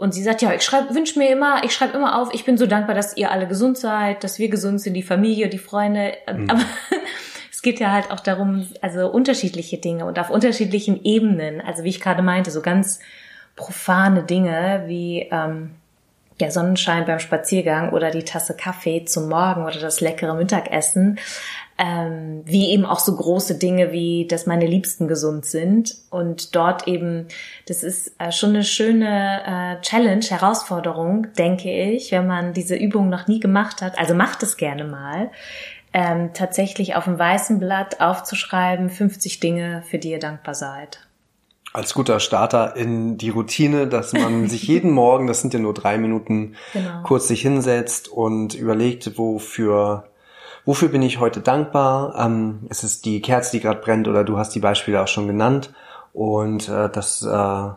Und 0.00 0.12
sie 0.14 0.22
sagt, 0.22 0.42
ja, 0.42 0.52
ich 0.54 0.62
schreibe, 0.62 0.94
wünsche 0.94 1.18
mir 1.18 1.30
immer, 1.30 1.62
ich 1.64 1.72
schreibe 1.72 1.96
immer 1.96 2.18
auf, 2.18 2.32
ich 2.32 2.44
bin 2.44 2.56
so 2.56 2.66
dankbar, 2.66 2.94
dass 2.94 3.16
ihr 3.16 3.30
alle 3.30 3.46
gesund 3.46 3.76
seid, 3.76 4.24
dass 4.24 4.38
wir 4.38 4.48
gesund 4.48 4.80
sind, 4.80 4.94
die 4.94 5.02
Familie, 5.02 5.48
die 5.48 5.58
Freunde. 5.58 6.14
Mhm. 6.32 6.48
Aber 6.48 6.62
es 7.52 7.62
geht 7.62 7.80
ja 7.80 7.92
halt 7.92 8.10
auch 8.10 8.20
darum, 8.20 8.66
also 8.80 9.08
unterschiedliche 9.08 9.78
Dinge 9.78 10.06
und 10.06 10.18
auf 10.18 10.30
unterschiedlichen 10.30 11.04
Ebenen. 11.04 11.60
Also 11.60 11.84
wie 11.84 11.90
ich 11.90 12.00
gerade 12.00 12.22
meinte, 12.22 12.50
so 12.50 12.62
ganz 12.62 13.00
profane 13.56 14.22
Dinge 14.22 14.84
wie 14.86 15.28
ähm, 15.30 15.72
der 16.40 16.50
Sonnenschein 16.50 17.04
beim 17.04 17.18
Spaziergang 17.18 17.92
oder 17.92 18.10
die 18.10 18.24
Tasse 18.24 18.56
Kaffee 18.56 19.04
zum 19.04 19.28
Morgen 19.28 19.64
oder 19.64 19.78
das 19.78 20.00
leckere 20.00 20.34
Mittagessen 20.34 21.18
ähm, 21.80 22.42
wie 22.44 22.72
eben 22.72 22.84
auch 22.84 23.00
so 23.00 23.16
große 23.16 23.56
Dinge 23.56 23.90
wie, 23.90 24.26
dass 24.28 24.44
meine 24.44 24.66
Liebsten 24.66 25.08
gesund 25.08 25.46
sind 25.46 25.96
und 26.10 26.54
dort 26.54 26.86
eben, 26.86 27.26
das 27.66 27.82
ist 27.82 28.12
äh, 28.18 28.32
schon 28.32 28.50
eine 28.50 28.64
schöne 28.64 29.78
äh, 29.78 29.80
Challenge, 29.80 30.24
Herausforderung, 30.28 31.28
denke 31.38 31.72
ich, 31.72 32.12
wenn 32.12 32.26
man 32.26 32.52
diese 32.52 32.76
Übung 32.76 33.08
noch 33.08 33.28
nie 33.28 33.40
gemacht 33.40 33.80
hat. 33.80 33.98
Also 33.98 34.14
macht 34.14 34.42
es 34.42 34.58
gerne 34.58 34.84
mal. 34.84 35.30
Ähm, 35.94 36.30
tatsächlich 36.34 36.96
auf 36.96 37.04
dem 37.04 37.18
weißen 37.18 37.58
Blatt 37.58 37.98
aufzuschreiben, 38.00 38.90
50 38.90 39.40
Dinge, 39.40 39.82
für 39.88 39.98
die 39.98 40.10
ihr 40.10 40.20
dankbar 40.20 40.54
seid 40.54 41.00
als 41.72 41.94
guter 41.94 42.18
Starter 42.18 42.74
in 42.74 43.16
die 43.16 43.30
Routine, 43.30 43.86
dass 43.86 44.12
man 44.12 44.48
sich 44.48 44.64
jeden 44.64 44.90
Morgen, 44.90 45.28
das 45.28 45.40
sind 45.40 45.54
ja 45.54 45.60
nur 45.60 45.72
drei 45.72 45.98
Minuten, 45.98 46.56
genau. 46.72 47.04
kurz 47.04 47.28
sich 47.28 47.42
hinsetzt 47.42 48.08
und 48.08 48.54
überlegt, 48.54 49.16
wofür 49.16 50.09
wofür 50.70 50.88
bin 50.88 51.02
ich 51.02 51.18
heute 51.18 51.40
dankbar? 51.40 52.14
Ähm, 52.16 52.60
es 52.68 52.84
ist 52.84 53.04
die 53.04 53.20
Kerze, 53.20 53.50
die 53.50 53.60
gerade 53.60 53.80
brennt, 53.80 54.06
oder 54.06 54.22
du 54.22 54.38
hast 54.38 54.54
die 54.54 54.60
Beispiele 54.60 55.02
auch 55.02 55.08
schon 55.08 55.26
genannt. 55.26 55.72
Und 56.12 56.68
äh, 56.68 56.88
das 56.88 57.22
äh, 57.22 57.70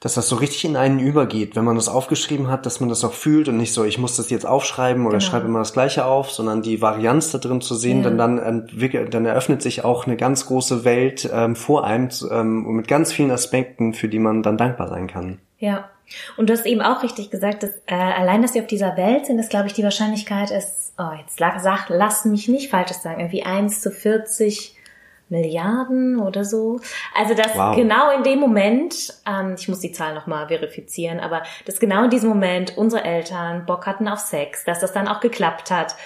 dass 0.00 0.14
das 0.14 0.30
so 0.30 0.36
richtig 0.36 0.64
in 0.64 0.76
einen 0.76 0.98
übergeht, 0.98 1.56
wenn 1.56 1.64
man 1.64 1.76
das 1.76 1.90
aufgeschrieben 1.90 2.48
hat, 2.48 2.64
dass 2.64 2.80
man 2.80 2.88
das 2.88 3.04
auch 3.04 3.12
fühlt 3.12 3.50
und 3.50 3.58
nicht 3.58 3.74
so, 3.74 3.84
ich 3.84 3.98
muss 3.98 4.16
das 4.16 4.30
jetzt 4.30 4.46
aufschreiben 4.46 5.04
oder 5.04 5.18
genau. 5.18 5.30
schreibe 5.30 5.46
immer 5.46 5.58
das 5.58 5.74
Gleiche 5.74 6.06
auf, 6.06 6.30
sondern 6.30 6.62
die 6.62 6.80
Varianz 6.80 7.32
da 7.32 7.38
drin 7.38 7.60
zu 7.60 7.74
sehen, 7.74 7.98
ja. 7.98 8.04
dann, 8.04 8.16
dann 8.16 8.38
entwickelt, 8.38 9.12
dann 9.12 9.26
eröffnet 9.26 9.60
sich 9.60 9.84
auch 9.84 10.06
eine 10.06 10.16
ganz 10.16 10.46
große 10.46 10.86
Welt 10.86 11.28
ähm, 11.30 11.54
vor 11.54 11.84
einem 11.84 12.08
ähm, 12.30 12.76
mit 12.76 12.88
ganz 12.88 13.12
vielen 13.12 13.30
Aspekten, 13.30 13.92
für 13.92 14.08
die 14.08 14.20
man 14.20 14.42
dann 14.42 14.56
dankbar 14.56 14.88
sein 14.88 15.06
kann. 15.06 15.40
Ja. 15.58 15.90
Und 16.36 16.48
du 16.48 16.54
hast 16.54 16.66
eben 16.66 16.80
auch 16.80 17.02
richtig 17.02 17.30
gesagt, 17.30 17.62
dass 17.62 17.70
äh, 17.86 17.94
allein, 17.94 18.42
dass 18.42 18.54
sie 18.54 18.60
auf 18.60 18.66
dieser 18.66 18.96
Welt 18.96 19.26
sind, 19.26 19.38
ist, 19.38 19.50
glaube 19.50 19.66
ich, 19.66 19.74
die 19.74 19.82
Wahrscheinlichkeit 19.82 20.50
ist, 20.50 20.94
oh, 20.98 21.12
jetzt 21.18 21.38
sag, 21.38 21.88
lass 21.88 22.24
mich 22.24 22.48
nicht 22.48 22.70
falsches 22.70 23.02
sagen, 23.02 23.20
irgendwie 23.20 23.44
eins 23.44 23.80
zu 23.80 23.90
40 23.90 24.78
Milliarden 25.30 26.18
oder 26.18 26.44
so. 26.44 26.80
Also 27.14 27.34
dass 27.34 27.54
wow. 27.54 27.76
genau 27.76 28.10
in 28.16 28.22
dem 28.22 28.40
Moment, 28.40 29.14
ähm, 29.26 29.56
ich 29.58 29.68
muss 29.68 29.80
die 29.80 29.92
Zahl 29.92 30.14
nochmal 30.14 30.48
verifizieren, 30.48 31.20
aber 31.20 31.42
dass 31.66 31.80
genau 31.80 32.04
in 32.04 32.10
diesem 32.10 32.30
Moment 32.30 32.78
unsere 32.78 33.04
Eltern 33.04 33.66
Bock 33.66 33.86
hatten 33.86 34.08
auf 34.08 34.20
Sex, 34.20 34.64
dass 34.64 34.80
das 34.80 34.92
dann 34.92 35.08
auch 35.08 35.20
geklappt 35.20 35.70
hat. 35.70 35.96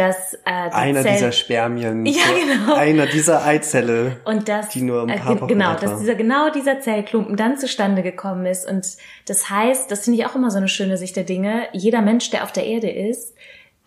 Dass, 0.00 0.32
äh, 0.32 0.38
einer 0.46 1.02
Zell 1.02 1.12
dieser 1.12 1.32
Spermien, 1.32 2.06
ja, 2.06 2.22
genau. 2.34 2.74
einer 2.74 3.04
dieser 3.04 3.44
Eizelle, 3.44 4.16
und 4.24 4.48
das, 4.48 4.70
die 4.70 4.80
nur 4.80 5.02
ein 5.02 5.10
äh, 5.10 5.18
paar 5.18 5.36
äh, 5.36 5.40
Wochen 5.42 5.48
Genau, 5.48 5.74
dass 5.74 6.00
dieser, 6.00 6.14
genau 6.14 6.50
dieser 6.50 6.80
Zellklumpen 6.80 7.36
dann 7.36 7.58
zustande 7.58 8.02
gekommen 8.02 8.46
ist. 8.46 8.66
Und 8.66 8.86
das 9.26 9.50
heißt, 9.50 9.90
das 9.90 10.04
finde 10.04 10.18
ich 10.18 10.26
auch 10.26 10.34
immer 10.34 10.50
so 10.50 10.56
eine 10.56 10.68
schöne 10.68 10.96
Sicht 10.96 11.16
der 11.16 11.24
Dinge, 11.24 11.68
jeder 11.72 12.00
Mensch, 12.00 12.30
der 12.30 12.44
auf 12.44 12.52
der 12.52 12.64
Erde 12.64 12.88
ist, 12.88 13.34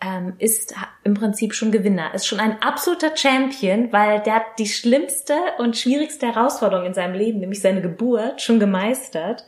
ähm, 0.00 0.34
ist 0.38 0.74
im 1.02 1.14
Prinzip 1.14 1.52
schon 1.52 1.72
Gewinner, 1.72 2.14
ist 2.14 2.26
schon 2.26 2.38
ein 2.38 2.62
absoluter 2.62 3.16
Champion, 3.16 3.92
weil 3.92 4.20
der 4.20 4.36
hat 4.36 4.58
die 4.58 4.66
schlimmste 4.66 5.34
und 5.58 5.76
schwierigste 5.76 6.26
Herausforderung 6.26 6.86
in 6.86 6.94
seinem 6.94 7.14
Leben, 7.14 7.40
nämlich 7.40 7.60
seine 7.60 7.82
Geburt, 7.82 8.40
schon 8.40 8.60
gemeistert. 8.60 9.44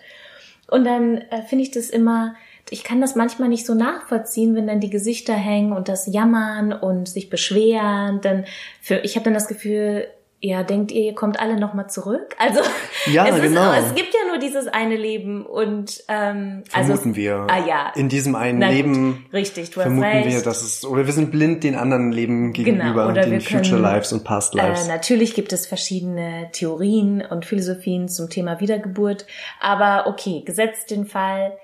Und 0.68 0.84
dann 0.84 1.18
äh, 1.18 1.42
finde 1.42 1.62
ich 1.62 1.70
das 1.70 1.90
immer, 1.90 2.34
ich 2.70 2.84
kann 2.84 3.00
das 3.00 3.14
manchmal 3.14 3.48
nicht 3.48 3.64
so 3.64 3.74
nachvollziehen, 3.74 4.54
wenn 4.54 4.66
dann 4.66 4.80
die 4.80 4.90
Gesichter 4.90 5.34
hängen 5.34 5.72
und 5.72 5.88
das 5.88 6.06
jammern 6.06 6.72
und 6.72 7.08
sich 7.08 7.30
beschweren. 7.30 8.20
Dann 8.20 8.44
für, 8.80 8.96
ich 9.04 9.14
habe 9.16 9.24
dann 9.24 9.34
das 9.34 9.48
Gefühl, 9.48 10.08
ja, 10.40 10.62
denkt 10.62 10.92
ihr, 10.92 11.02
ihr 11.02 11.14
kommt 11.14 11.40
alle 11.40 11.58
nochmal 11.58 11.88
zurück? 11.88 12.36
Also 12.38 12.60
ja, 13.06 13.26
es, 13.26 13.40
genau. 13.40 13.72
es 13.72 13.94
gibt 13.94 14.12
ja 14.12 14.28
nur 14.28 14.38
dieses 14.38 14.68
eine 14.68 14.96
Leben 14.96 15.46
und 15.46 16.02
ähm, 16.08 16.62
also 16.72 16.88
vermuten 16.88 17.08
also, 17.08 17.16
wir. 17.16 17.46
Ah, 17.48 17.66
ja. 17.66 17.92
In 17.94 18.08
diesem 18.08 18.34
einen 18.34 18.58
Na, 18.58 18.68
Leben 18.68 19.26
richtig, 19.32 19.70
du 19.70 19.80
vermuten 19.80 20.06
hast 20.06 20.26
wir, 20.26 20.42
dass 20.42 20.62
es 20.62 20.84
oder 20.84 21.06
wir 21.06 21.12
sind 21.12 21.30
blind 21.30 21.64
den 21.64 21.74
anderen 21.74 22.12
Leben 22.12 22.52
genau, 22.52 22.64
gegenüber, 22.64 23.12
genau, 23.12 23.26
den 23.26 23.40
Future 23.40 23.70
können, 23.70 23.82
Lives 23.82 24.12
und 24.12 24.24
Past 24.24 24.54
Lives. 24.54 24.84
Äh, 24.84 24.88
natürlich 24.88 25.34
gibt 25.34 25.52
es 25.52 25.66
verschiedene 25.66 26.50
Theorien 26.52 27.22
und 27.22 27.46
Philosophien 27.46 28.08
zum 28.08 28.28
Thema 28.28 28.60
Wiedergeburt, 28.60 29.26
aber 29.58 30.06
okay, 30.06 30.42
gesetzt 30.44 30.90
den 30.90 31.06
Fall, 31.06 31.56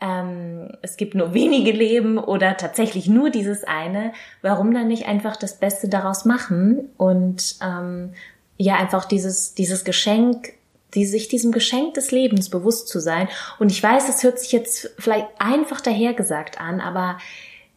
ähm, 0.00 0.68
es 0.82 0.96
gibt 0.96 1.14
nur 1.14 1.32
wenige 1.32 1.72
Leben 1.72 2.18
oder 2.18 2.56
tatsächlich 2.56 3.08
nur 3.08 3.30
dieses 3.30 3.64
eine, 3.64 4.12
warum 4.42 4.72
dann 4.74 4.88
nicht 4.88 5.06
einfach 5.06 5.36
das 5.36 5.58
Beste 5.58 5.88
daraus 5.88 6.24
machen 6.24 6.90
und 6.98 7.56
ähm, 7.62 8.12
ja 8.58 8.76
einfach 8.76 9.06
dieses, 9.06 9.54
dieses 9.54 9.84
Geschenk, 9.84 10.52
die, 10.94 11.06
sich 11.06 11.28
diesem 11.28 11.52
Geschenk 11.52 11.94
des 11.94 12.10
Lebens 12.10 12.50
bewusst 12.50 12.88
zu 12.88 13.00
sein. 13.00 13.28
Und 13.58 13.72
ich 13.72 13.82
weiß, 13.82 14.08
es 14.08 14.22
hört 14.22 14.38
sich 14.38 14.52
jetzt 14.52 14.90
vielleicht 14.98 15.28
einfach 15.38 15.80
dahergesagt 15.80 16.60
an, 16.60 16.80
aber 16.80 17.18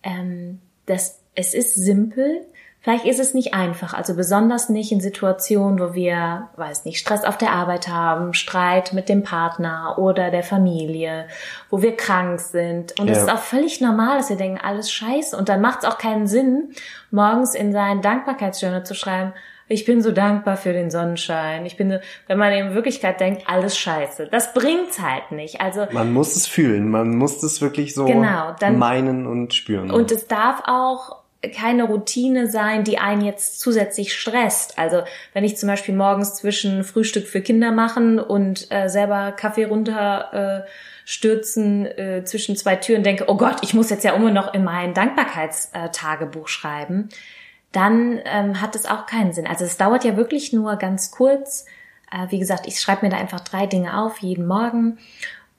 ähm, 0.03 0.59
das, 0.85 1.19
es 1.35 1.53
ist 1.53 1.75
simpel, 1.75 2.45
Vielleicht 2.89 3.05
ist 3.05 3.19
es 3.19 3.36
nicht 3.36 3.53
einfach, 3.53 3.93
also 3.93 4.15
besonders 4.15 4.67
nicht 4.67 4.91
in 4.91 5.00
Situationen, 5.00 5.79
wo 5.79 5.93
wir, 5.93 6.50
weiß 6.55 6.86
nicht, 6.86 6.98
Stress 6.98 7.24
auf 7.24 7.38
der 7.38 7.51
Arbeit 7.51 7.88
haben, 7.88 8.34
Streit 8.34 8.93
mit 8.93 9.10
dem 9.10 9.22
Partner 9.22 10.00
oder 10.00 10.31
der 10.31 10.41
Familie, 10.41 11.27
wo 11.69 11.84
wir 11.84 11.96
krank 11.96 12.39
sind. 12.39 13.00
Und 13.00 13.08
es 13.08 13.17
ja. 13.17 13.25
ist 13.25 13.31
auch 13.31 13.43
völlig 13.43 13.79
normal, 13.79 14.17
dass 14.17 14.29
wir 14.29 14.38
denken, 14.38 14.60
alles 14.60 14.91
scheiße. 14.91 15.38
Und 15.38 15.50
dann 15.50 15.62
macht 15.62 15.84
es 15.84 15.86
auch 15.86 16.00
keinen 16.00 16.25
Sinn, 16.25 16.72
morgens 17.12 17.53
in 17.53 17.74
sein 17.74 18.01
Dankbarkeitsjournal 18.01 18.84
zu 18.84 18.96
schreiben, 18.96 19.34
ich 19.72 19.86
bin 19.86 20.01
so 20.01 20.12
dankbar 20.12 20.58
für 20.58 20.74
den 20.74 20.89
Sonnenschein. 20.89 21.63
Ich 21.67 21.77
bin, 21.77 22.00
wenn 22.25 22.38
man 22.39 22.51
in 22.51 22.74
Wirklichkeit 22.74 23.19
denkt, 23.19 23.43
alles 23.46 23.77
scheiße. 23.77 24.27
Das 24.31 24.55
bringt's 24.55 25.00
halt 25.00 25.31
nicht. 25.31 25.62
Also 25.62 25.86
man 25.91 26.12
muss 26.12 26.36
es 26.36 26.48
fühlen, 26.48 26.89
man 26.89 27.15
muss 27.15 27.43
es 27.43 27.62
wirklich 27.62 27.93
so 27.93 28.05
genau, 28.05 28.55
dann, 28.60 28.79
meinen 28.79 29.27
und 29.27 29.53
spüren. 29.53 29.91
Und 29.91 30.12
es 30.12 30.25
darf 30.25 30.63
auch 30.65 31.18
keine 31.48 31.84
Routine 31.84 32.48
sein, 32.48 32.84
die 32.84 32.98
einen 32.98 33.24
jetzt 33.24 33.62
zusätzlich 33.62 34.13
stresst. 34.13 34.77
Also 34.77 35.03
wenn 35.34 35.46
ich 35.46 35.55
zum 35.55 35.67
Beispiel 35.67 35.96
morgens 35.96 36.36
zwischen 36.36 36.84
Frühstück 36.84 37.27
für 37.27 37.41
Kinder 37.41 37.72
machen 37.72 38.19
und 38.19 38.67
äh, 38.72 38.89
selber 38.89 39.31
Kaffee 39.31 39.63
runter 39.65 40.65
äh, 40.65 40.69
stürzen 41.05 41.86
äh, 41.86 42.24
zwischen 42.25 42.58
zwei 42.58 42.75
Türen 42.75 43.03
denke, 43.03 43.25
oh 43.27 43.38
Gott, 43.38 43.58
ich 43.62 43.74
muss 43.74 43.89
jetzt 43.89 44.03
ja 44.03 44.13
immer 44.13 44.31
noch 44.31 44.53
in 44.53 44.65
mein 44.65 44.93
Dankbarkeitstagebuch 44.93 46.50
schreiben, 46.50 47.10
dann 47.72 48.19
ähm, 48.25 48.62
hat 48.62 48.75
es 48.75 48.86
auch 48.86 49.05
keinen 49.05 49.31
Sinn. 49.31 49.48
Also 49.48 49.63
es 49.63 49.77
dauert 49.77 50.03
ja 50.03 50.17
wirklich 50.17 50.51
nur 50.51 50.75
ganz 50.75 51.10
kurz. 51.12 51.65
Äh, 52.12 52.29
wie 52.31 52.39
gesagt, 52.39 52.67
ich 52.67 52.81
schreibe 52.81 53.05
mir 53.05 53.12
da 53.12 53.17
einfach 53.17 53.39
drei 53.39 53.65
Dinge 53.65 53.98
auf 54.01 54.17
jeden 54.19 54.46
Morgen 54.46 54.98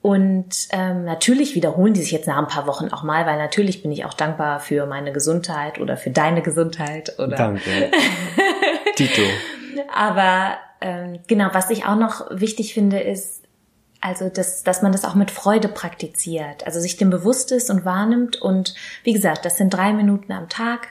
und 0.01 0.67
ähm, 0.71 1.05
natürlich 1.05 1.53
wiederholen 1.53 1.93
die 1.93 2.01
sich 2.01 2.11
jetzt 2.11 2.27
nach 2.27 2.37
ein 2.37 2.47
paar 2.47 2.65
Wochen 2.65 2.89
auch 2.89 3.03
mal, 3.03 3.25
weil 3.27 3.37
natürlich 3.37 3.83
bin 3.83 3.91
ich 3.91 4.03
auch 4.05 4.15
dankbar 4.15 4.59
für 4.59 4.87
meine 4.87 5.11
Gesundheit 5.11 5.79
oder 5.79 5.95
für 5.95 6.09
deine 6.09 6.41
Gesundheit 6.41 7.19
oder. 7.19 7.35
Danke. 7.35 7.91
Tito. 8.95 9.21
Aber 9.93 10.57
ähm, 10.81 11.19
genau, 11.27 11.49
was 11.53 11.69
ich 11.69 11.85
auch 11.85 11.95
noch 11.95 12.25
wichtig 12.31 12.73
finde, 12.73 12.99
ist, 12.99 13.43
also 13.99 14.29
dass, 14.29 14.63
dass 14.63 14.81
man 14.81 14.91
das 14.91 15.05
auch 15.05 15.13
mit 15.13 15.29
Freude 15.29 15.67
praktiziert, 15.67 16.65
also 16.65 16.79
sich 16.79 16.97
dem 16.97 17.11
bewusst 17.11 17.51
ist 17.51 17.69
und 17.69 17.85
wahrnimmt. 17.85 18.41
Und 18.41 18.73
wie 19.03 19.13
gesagt, 19.13 19.45
das 19.45 19.57
sind 19.57 19.71
drei 19.71 19.93
Minuten 19.93 20.31
am 20.31 20.49
Tag, 20.49 20.87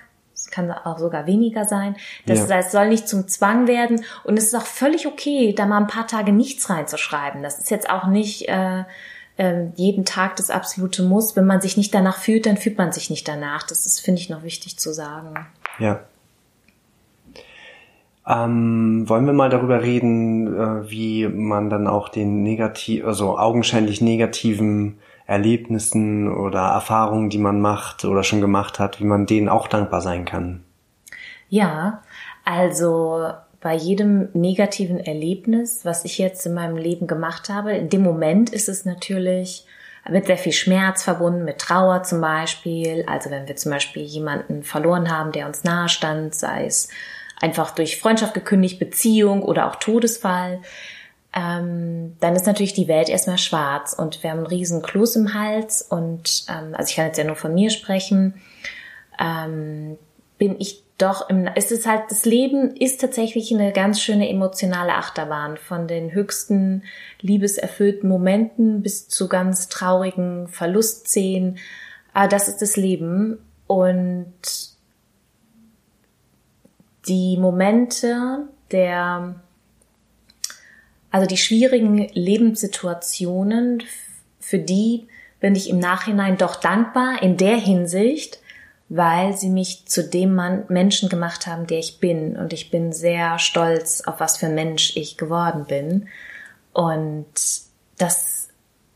es 0.50 0.54
kann 0.54 0.71
auch 0.73 0.99
sogar 0.99 1.26
weniger 1.26 1.64
sein. 1.64 1.97
Das 2.26 2.49
ja. 2.49 2.57
heißt, 2.57 2.73
soll 2.73 2.88
nicht 2.88 3.09
zum 3.09 3.28
Zwang 3.28 3.69
werden. 3.69 4.04
Und 4.25 4.37
es 4.37 4.45
ist 4.45 4.57
auch 4.57 4.66
völlig 4.66 5.07
okay, 5.07 5.54
da 5.57 5.64
mal 5.64 5.78
ein 5.78 5.87
paar 5.87 6.09
Tage 6.09 6.33
nichts 6.33 6.69
reinzuschreiben. 6.69 7.42
Das 7.42 7.59
ist 7.59 7.71
jetzt 7.71 7.88
auch 7.88 8.07
nicht 8.09 8.49
äh, 8.49 8.83
äh, 9.37 9.66
jeden 9.76 10.04
Tag 10.04 10.37
das 10.37 10.50
absolute 10.50 11.04
Muss. 11.04 11.37
Wenn 11.37 11.47
man 11.47 11.61
sich 11.61 11.76
nicht 11.76 11.95
danach 11.95 12.19
fühlt, 12.19 12.47
dann 12.47 12.57
fühlt 12.57 12.78
man 12.78 12.90
sich 12.90 13.11
nicht 13.11 13.28
danach. 13.28 13.62
Das 13.62 13.87
ist, 13.87 14.00
finde 14.00 14.21
ich, 14.21 14.28
noch 14.28 14.42
wichtig 14.42 14.76
zu 14.76 14.92
sagen. 14.92 15.35
Ja. 15.78 16.00
Ähm, 18.26 19.09
wollen 19.09 19.26
wir 19.26 19.33
mal 19.33 19.50
darüber 19.50 19.83
reden, 19.83 20.49
äh, 20.49 20.90
wie 20.90 21.28
man 21.28 21.71
dann 21.71 21.87
auch 21.87 22.09
den 22.09 22.42
negativ, 22.42 23.04
also 23.04 23.38
augenscheinlich 23.38 24.00
negativen 24.00 24.99
Erlebnissen 25.31 26.29
oder 26.29 26.61
Erfahrungen, 26.61 27.31
die 27.31 27.39
man 27.39 27.61
macht 27.61 28.05
oder 28.05 28.25
schon 28.25 28.41
gemacht 28.41 28.81
hat, 28.81 28.99
wie 28.99 29.05
man 29.05 29.27
denen 29.27 29.49
auch 29.49 29.69
dankbar 29.69 30.01
sein 30.01 30.25
kann? 30.25 30.65
Ja, 31.49 32.03
also 32.45 33.31
bei 33.61 33.75
jedem 33.77 34.29
negativen 34.33 34.99
Erlebnis, 34.99 35.85
was 35.85 36.05
ich 36.05 36.19
jetzt 36.19 36.47
in 36.47 36.55
meinem 36.55 36.77
Leben 36.77 37.07
gemacht 37.07 37.49
habe, 37.49 37.73
in 37.73 37.89
dem 37.89 38.03
Moment 38.03 38.51
ist 38.51 38.69
es 38.69 38.85
natürlich 38.85 39.67
mit 40.09 40.27
sehr 40.27 40.39
viel 40.39 40.53
Schmerz 40.53 41.05
verbunden, 41.05 41.45
mit 41.45 41.59
Trauer 41.59 42.03
zum 42.03 42.21
Beispiel. 42.21 43.05
Also 43.07 43.31
wenn 43.31 43.47
wir 43.47 43.55
zum 43.55 43.71
Beispiel 43.71 44.03
jemanden 44.03 44.65
verloren 44.65 45.17
haben, 45.17 45.31
der 45.31 45.47
uns 45.47 45.63
nahe 45.63 45.89
stand, 45.89 46.35
sei 46.35 46.67
es 46.67 46.89
einfach 47.41 47.71
durch 47.71 48.01
Freundschaft 48.01 48.35
gekündigt, 48.35 48.81
Beziehung 48.81 49.43
oder 49.43 49.69
auch 49.69 49.77
Todesfall, 49.77 50.61
ähm, 51.33 52.17
dann 52.21 52.35
ist 52.35 52.47
natürlich 52.47 52.73
die 52.73 52.89
Welt 52.89 53.09
erstmal 53.09 53.39
schwarz 53.39 53.93
und 53.93 54.23
wir 54.23 54.31
haben 54.31 54.39
einen 54.39 54.47
riesen 54.47 54.83
Kloß 54.83 55.17
im 55.17 55.35
Hals 55.35 55.83
und 55.83 56.45
ähm, 56.49 56.75
also 56.75 56.91
ich 56.91 56.97
kann 56.97 57.07
jetzt 57.07 57.19
ja 57.19 57.25
nur 57.25 57.37
von 57.37 57.55
mir 57.55 57.71
sprechen, 57.71 58.35
ähm, 59.19 59.97
bin 60.39 60.57
ich 60.59 60.83
doch 60.99 61.31
im, 61.31 61.47
es 61.55 61.71
ist 61.71 61.87
halt, 61.87 62.03
das 62.11 62.25
Leben 62.25 62.77
ist 62.77 63.01
tatsächlich 63.01 63.55
eine 63.55 63.73
ganz 63.73 64.01
schöne 64.01 64.29
emotionale 64.29 64.95
Achterbahn 64.95 65.57
von 65.57 65.87
den 65.89 66.13
höchsten 66.13 66.83
liebeserfüllten 67.21 68.09
Momenten 68.09 68.83
bis 68.83 69.09
zu 69.09 69.29
ganz 69.29 69.69
traurigen 69.69 70.49
Verlustszenen. 70.49 71.59
Aber 72.13 72.29
das 72.29 72.49
ist 72.49 72.61
das 72.61 72.77
Leben 72.77 73.39
und 73.67 74.33
die 77.09 77.39
Momente 77.39 78.49
der 78.71 79.37
also 81.11 81.26
die 81.26 81.37
schwierigen 81.37 82.09
Lebenssituationen, 82.12 83.83
für 84.38 84.59
die 84.59 85.09
bin 85.40 85.55
ich 85.55 85.71
im 85.71 85.79
Nachhinein 85.79 86.37
doch 86.37 86.57
dankbar 86.57 87.23
in 87.23 87.37
der 87.37 87.57
Hinsicht, 87.57 88.40
weil 88.88 89.37
sie 89.37 89.49
mich 89.49 89.87
zu 89.87 90.02
dem 90.02 90.35
Mann, 90.35 90.64
Menschen 90.69 91.09
gemacht 91.09 91.47
haben, 91.47 91.67
der 91.67 91.79
ich 91.79 92.00
bin. 92.00 92.37
Und 92.37 92.52
ich 92.52 92.71
bin 92.71 92.93
sehr 92.93 93.38
stolz, 93.38 94.02
auf 94.02 94.21
was 94.21 94.37
für 94.37 94.49
Mensch 94.49 94.97
ich 94.97 95.17
geworden 95.17 95.64
bin. 95.67 96.09
Und 96.73 97.33
das 97.99 98.49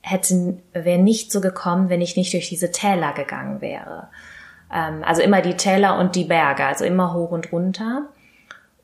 hätte, 0.02 0.59
wäre 0.73 0.99
nicht 0.99 1.33
so 1.33 1.40
gekommen, 1.40 1.88
wenn 1.88 2.00
ich 2.00 2.16
nicht 2.16 2.33
durch 2.33 2.49
diese 2.49 2.73
Täler 2.73 3.12
gegangen 3.12 3.61
wäre. 3.61 4.09
ähm, 4.73 5.02
also 5.04 5.23
immer 5.23 5.40
die 5.40 5.56
Täler 5.56 5.99
und 5.99 6.16
die 6.16 6.25
Berge, 6.25 6.64
also 6.64 6.85
immer 6.85 7.14
hoch 7.14 7.30
und 7.30 7.52
runter. 7.52 8.09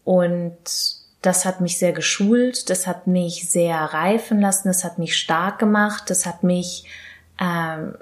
Und 0.04 0.99
das 1.22 1.44
hat 1.44 1.60
mich 1.60 1.78
sehr 1.78 1.92
geschult, 1.92 2.70
das 2.70 2.86
hat 2.86 3.06
mich 3.06 3.50
sehr 3.50 3.76
reifen 3.76 4.40
lassen, 4.40 4.68
das 4.68 4.84
hat 4.84 4.98
mich 4.98 5.16
stark 5.16 5.58
gemacht, 5.58 6.08
das 6.08 6.24
hat 6.26 6.42
mich 6.42 6.86
ähm, 7.38 7.94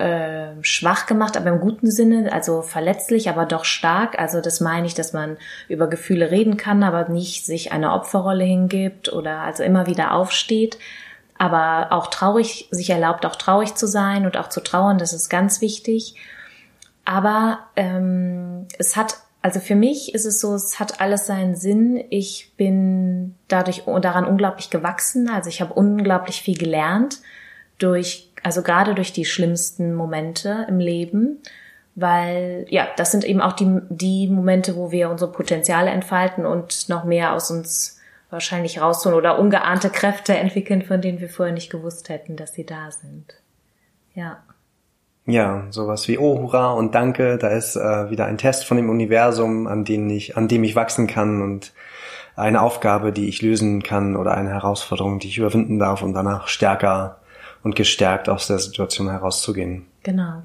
äh, 0.00 0.62
schwach 0.62 1.06
gemacht, 1.06 1.36
aber 1.36 1.50
im 1.50 1.60
guten 1.60 1.90
Sinne, 1.90 2.32
also 2.32 2.62
verletzlich, 2.62 3.28
aber 3.28 3.44
doch 3.44 3.64
stark. 3.64 4.18
Also 4.18 4.40
das 4.40 4.60
meine 4.60 4.86
ich, 4.86 4.94
dass 4.94 5.12
man 5.12 5.36
über 5.68 5.88
Gefühle 5.88 6.30
reden 6.30 6.56
kann, 6.56 6.82
aber 6.82 7.08
nicht 7.08 7.44
sich 7.44 7.72
eine 7.72 7.92
Opferrolle 7.92 8.44
hingibt 8.44 9.12
oder 9.12 9.40
also 9.40 9.62
immer 9.62 9.86
wieder 9.86 10.14
aufsteht. 10.14 10.78
Aber 11.36 11.92
auch 11.92 12.06
traurig, 12.06 12.68
sich 12.70 12.88
erlaubt, 12.90 13.26
auch 13.26 13.36
traurig 13.36 13.74
zu 13.74 13.86
sein 13.86 14.24
und 14.24 14.36
auch 14.36 14.48
zu 14.48 14.62
trauern, 14.62 14.96
das 14.98 15.12
ist 15.12 15.28
ganz 15.28 15.60
wichtig. 15.60 16.14
Aber 17.04 17.58
ähm, 17.76 18.68
es 18.78 18.96
hat, 18.96 19.18
also 19.42 19.60
für 19.60 19.74
mich 19.74 20.14
ist 20.14 20.26
es 20.26 20.40
so, 20.40 20.54
es 20.54 20.78
hat 20.78 21.00
alles 21.00 21.26
seinen 21.26 21.56
Sinn. 21.56 22.04
Ich 22.10 22.52
bin 22.56 23.34
dadurch 23.48 23.84
daran 24.00 24.26
unglaublich 24.26 24.70
gewachsen. 24.70 25.30
Also 25.30 25.48
ich 25.48 25.60
habe 25.60 25.74
unglaublich 25.74 26.42
viel 26.42 26.58
gelernt 26.58 27.20
durch 27.78 28.30
also 28.42 28.62
gerade 28.62 28.94
durch 28.94 29.12
die 29.12 29.24
schlimmsten 29.24 29.94
Momente 29.94 30.66
im 30.68 30.78
Leben, 30.78 31.38
weil 31.94 32.66
ja, 32.68 32.88
das 32.96 33.12
sind 33.12 33.24
eben 33.24 33.40
auch 33.40 33.52
die, 33.52 33.80
die 33.90 34.28
Momente, 34.28 34.76
wo 34.76 34.90
wir 34.90 35.10
unsere 35.10 35.30
Potenziale 35.30 35.90
entfalten 35.90 36.46
und 36.46 36.88
noch 36.88 37.04
mehr 37.04 37.34
aus 37.34 37.50
uns 37.50 37.98
wahrscheinlich 38.30 38.80
rausholen 38.80 39.18
oder 39.18 39.38
ungeahnte 39.38 39.90
Kräfte 39.90 40.36
entwickeln, 40.36 40.82
von 40.82 41.00
denen 41.00 41.20
wir 41.20 41.28
vorher 41.28 41.52
nicht 41.54 41.70
gewusst 41.70 42.08
hätten, 42.08 42.36
dass 42.36 42.52
sie 42.52 42.64
da 42.64 42.90
sind. 42.90 43.34
Ja. 44.14 44.42
Ja, 45.30 45.66
sowas 45.70 46.08
wie 46.08 46.18
Oh, 46.18 46.40
hurra 46.40 46.72
und 46.72 46.94
Danke, 46.96 47.38
da 47.38 47.48
ist 47.48 47.76
äh, 47.76 48.10
wieder 48.10 48.26
ein 48.26 48.36
Test 48.36 48.64
von 48.64 48.76
dem 48.76 48.90
Universum, 48.90 49.68
an 49.68 49.84
dem 49.84 50.10
ich, 50.10 50.36
an 50.36 50.48
dem 50.48 50.64
ich 50.64 50.74
wachsen 50.74 51.06
kann 51.06 51.40
und 51.40 51.72
eine 52.34 52.60
Aufgabe, 52.60 53.12
die 53.12 53.28
ich 53.28 53.40
lösen 53.40 53.82
kann 53.82 54.16
oder 54.16 54.34
eine 54.34 54.50
Herausforderung, 54.50 55.20
die 55.20 55.28
ich 55.28 55.38
überwinden 55.38 55.78
darf 55.78 56.02
und 56.02 56.14
danach 56.14 56.48
stärker 56.48 57.20
und 57.62 57.76
gestärkt 57.76 58.28
aus 58.28 58.48
der 58.48 58.58
Situation 58.58 59.08
herauszugehen. 59.08 59.86
Genau. 60.02 60.42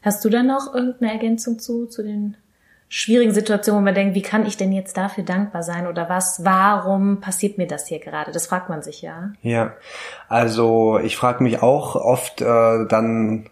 Hast 0.00 0.24
du 0.24 0.30
da 0.30 0.42
noch 0.42 0.72
irgendeine 0.72 1.12
Ergänzung 1.12 1.58
zu, 1.58 1.86
zu 1.86 2.02
den 2.02 2.36
schwierigen 2.88 3.32
Situationen, 3.32 3.80
wo 3.80 3.84
man 3.84 3.94
denkt, 3.94 4.14
wie 4.14 4.22
kann 4.22 4.46
ich 4.46 4.56
denn 4.56 4.72
jetzt 4.72 4.96
dafür 4.96 5.24
dankbar 5.24 5.62
sein 5.62 5.86
oder 5.86 6.08
was, 6.08 6.44
warum 6.44 7.20
passiert 7.20 7.58
mir 7.58 7.66
das 7.66 7.86
hier 7.86 7.98
gerade? 7.98 8.30
Das 8.30 8.46
fragt 8.46 8.68
man 8.68 8.82
sich 8.82 9.02
ja. 9.02 9.30
Ja, 9.42 9.74
also 10.28 10.98
ich 10.98 11.16
frage 11.16 11.42
mich 11.42 11.62
auch 11.62 11.96
oft 11.96 12.40
äh, 12.40 12.86
dann, 12.86 13.50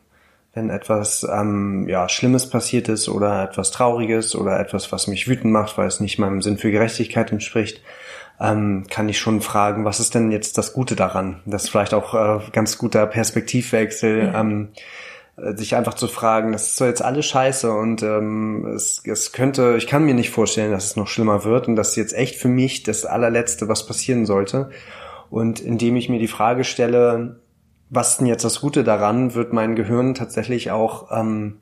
wenn 0.52 0.70
etwas 0.70 1.26
ähm, 1.30 1.88
ja 1.88 2.08
Schlimmes 2.08 2.48
passiert 2.48 2.88
ist 2.88 3.08
oder 3.08 3.42
etwas 3.42 3.72
Trauriges 3.72 4.36
oder 4.36 4.60
etwas, 4.60 4.92
was 4.92 5.08
mich 5.08 5.26
wütend 5.26 5.52
macht, 5.52 5.76
weil 5.78 5.88
es 5.88 5.98
nicht 5.98 6.18
meinem 6.18 6.40
Sinn 6.40 6.58
für 6.58 6.70
Gerechtigkeit 6.70 7.32
entspricht, 7.32 7.82
ähm, 8.40 8.86
kann 8.88 9.08
ich 9.08 9.18
schon 9.18 9.40
fragen, 9.40 9.84
was 9.84 9.98
ist 9.98 10.14
denn 10.14 10.30
jetzt 10.30 10.58
das 10.58 10.72
Gute 10.72 10.94
daran? 10.94 11.40
Das 11.44 11.64
ist 11.64 11.70
vielleicht 11.70 11.94
auch 11.94 12.14
äh, 12.14 12.50
ganz 12.52 12.78
guter 12.78 13.06
Perspektivwechsel. 13.06 14.30
Ja. 14.32 14.40
Ähm, 14.40 14.68
äh, 14.74 14.80
sich 15.36 15.74
einfach 15.74 15.94
zu 15.94 16.06
fragen, 16.06 16.52
das 16.52 16.68
ist 16.68 16.76
so 16.76 16.84
jetzt 16.84 17.02
alles 17.02 17.26
scheiße 17.26 17.72
und 17.72 18.02
ähm, 18.02 18.66
es, 18.66 19.02
es 19.04 19.32
könnte, 19.32 19.74
ich 19.76 19.86
kann 19.86 20.04
mir 20.04 20.14
nicht 20.14 20.30
vorstellen, 20.30 20.70
dass 20.70 20.86
es 20.86 20.96
noch 20.96 21.08
schlimmer 21.08 21.44
wird 21.44 21.66
und 21.66 21.76
das 21.76 21.90
ist 21.90 21.96
jetzt 21.96 22.14
echt 22.14 22.36
für 22.36 22.48
mich 22.48 22.84
das 22.84 23.04
allerletzte, 23.04 23.68
was 23.68 23.86
passieren 23.86 24.26
sollte. 24.26 24.70
Und 25.30 25.58
indem 25.58 25.96
ich 25.96 26.08
mir 26.08 26.20
die 26.20 26.28
Frage 26.28 26.62
stelle, 26.62 27.40
was 27.90 28.12
ist 28.12 28.20
denn 28.20 28.28
jetzt 28.28 28.44
das 28.44 28.60
Gute 28.60 28.84
daran, 28.84 29.34
wird 29.34 29.52
mein 29.52 29.74
Gehirn 29.74 30.14
tatsächlich 30.14 30.70
auch 30.70 31.10
ähm, 31.10 31.58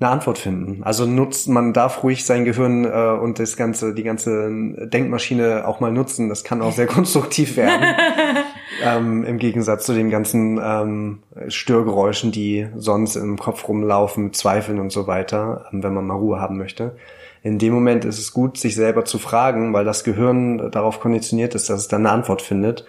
eine 0.00 0.10
Antwort 0.10 0.38
finden. 0.38 0.82
Also 0.82 1.06
nutzt, 1.06 1.48
man 1.48 1.72
darf 1.72 2.02
ruhig 2.02 2.26
sein 2.26 2.44
Gehirn 2.44 2.84
äh, 2.84 3.18
und 3.20 3.38
das 3.38 3.56
ganze, 3.56 3.94
die 3.94 4.02
ganze 4.02 4.50
Denkmaschine 4.88 5.66
auch 5.66 5.80
mal 5.80 5.92
nutzen. 5.92 6.28
Das 6.28 6.44
kann 6.44 6.60
auch 6.60 6.72
sehr 6.72 6.86
konstruktiv 6.86 7.56
werden. 7.56 7.94
ähm, 8.86 9.24
Im 9.24 9.38
Gegensatz 9.38 9.86
zu 9.86 9.94
den 9.94 10.10
ganzen 10.10 10.60
ähm, 10.62 11.22
Störgeräuschen, 11.48 12.32
die 12.32 12.68
sonst 12.76 13.16
im 13.16 13.38
Kopf 13.38 13.68
rumlaufen, 13.68 14.32
Zweifeln 14.32 14.78
und 14.78 14.90
so 14.90 15.06
weiter, 15.06 15.66
ähm, 15.72 15.82
wenn 15.82 15.94
man 15.94 16.06
mal 16.06 16.14
Ruhe 16.14 16.40
haben 16.40 16.56
möchte. 16.56 16.96
In 17.42 17.58
dem 17.58 17.72
Moment 17.72 18.04
ist 18.04 18.18
es 18.18 18.32
gut, 18.32 18.58
sich 18.58 18.74
selber 18.74 19.04
zu 19.04 19.18
fragen, 19.18 19.72
weil 19.72 19.84
das 19.84 20.04
Gehirn 20.04 20.70
darauf 20.70 21.00
konditioniert 21.00 21.54
ist, 21.54 21.70
dass 21.70 21.80
es 21.80 21.88
dann 21.88 22.06
eine 22.06 22.10
Antwort 22.10 22.42
findet. 22.42 22.84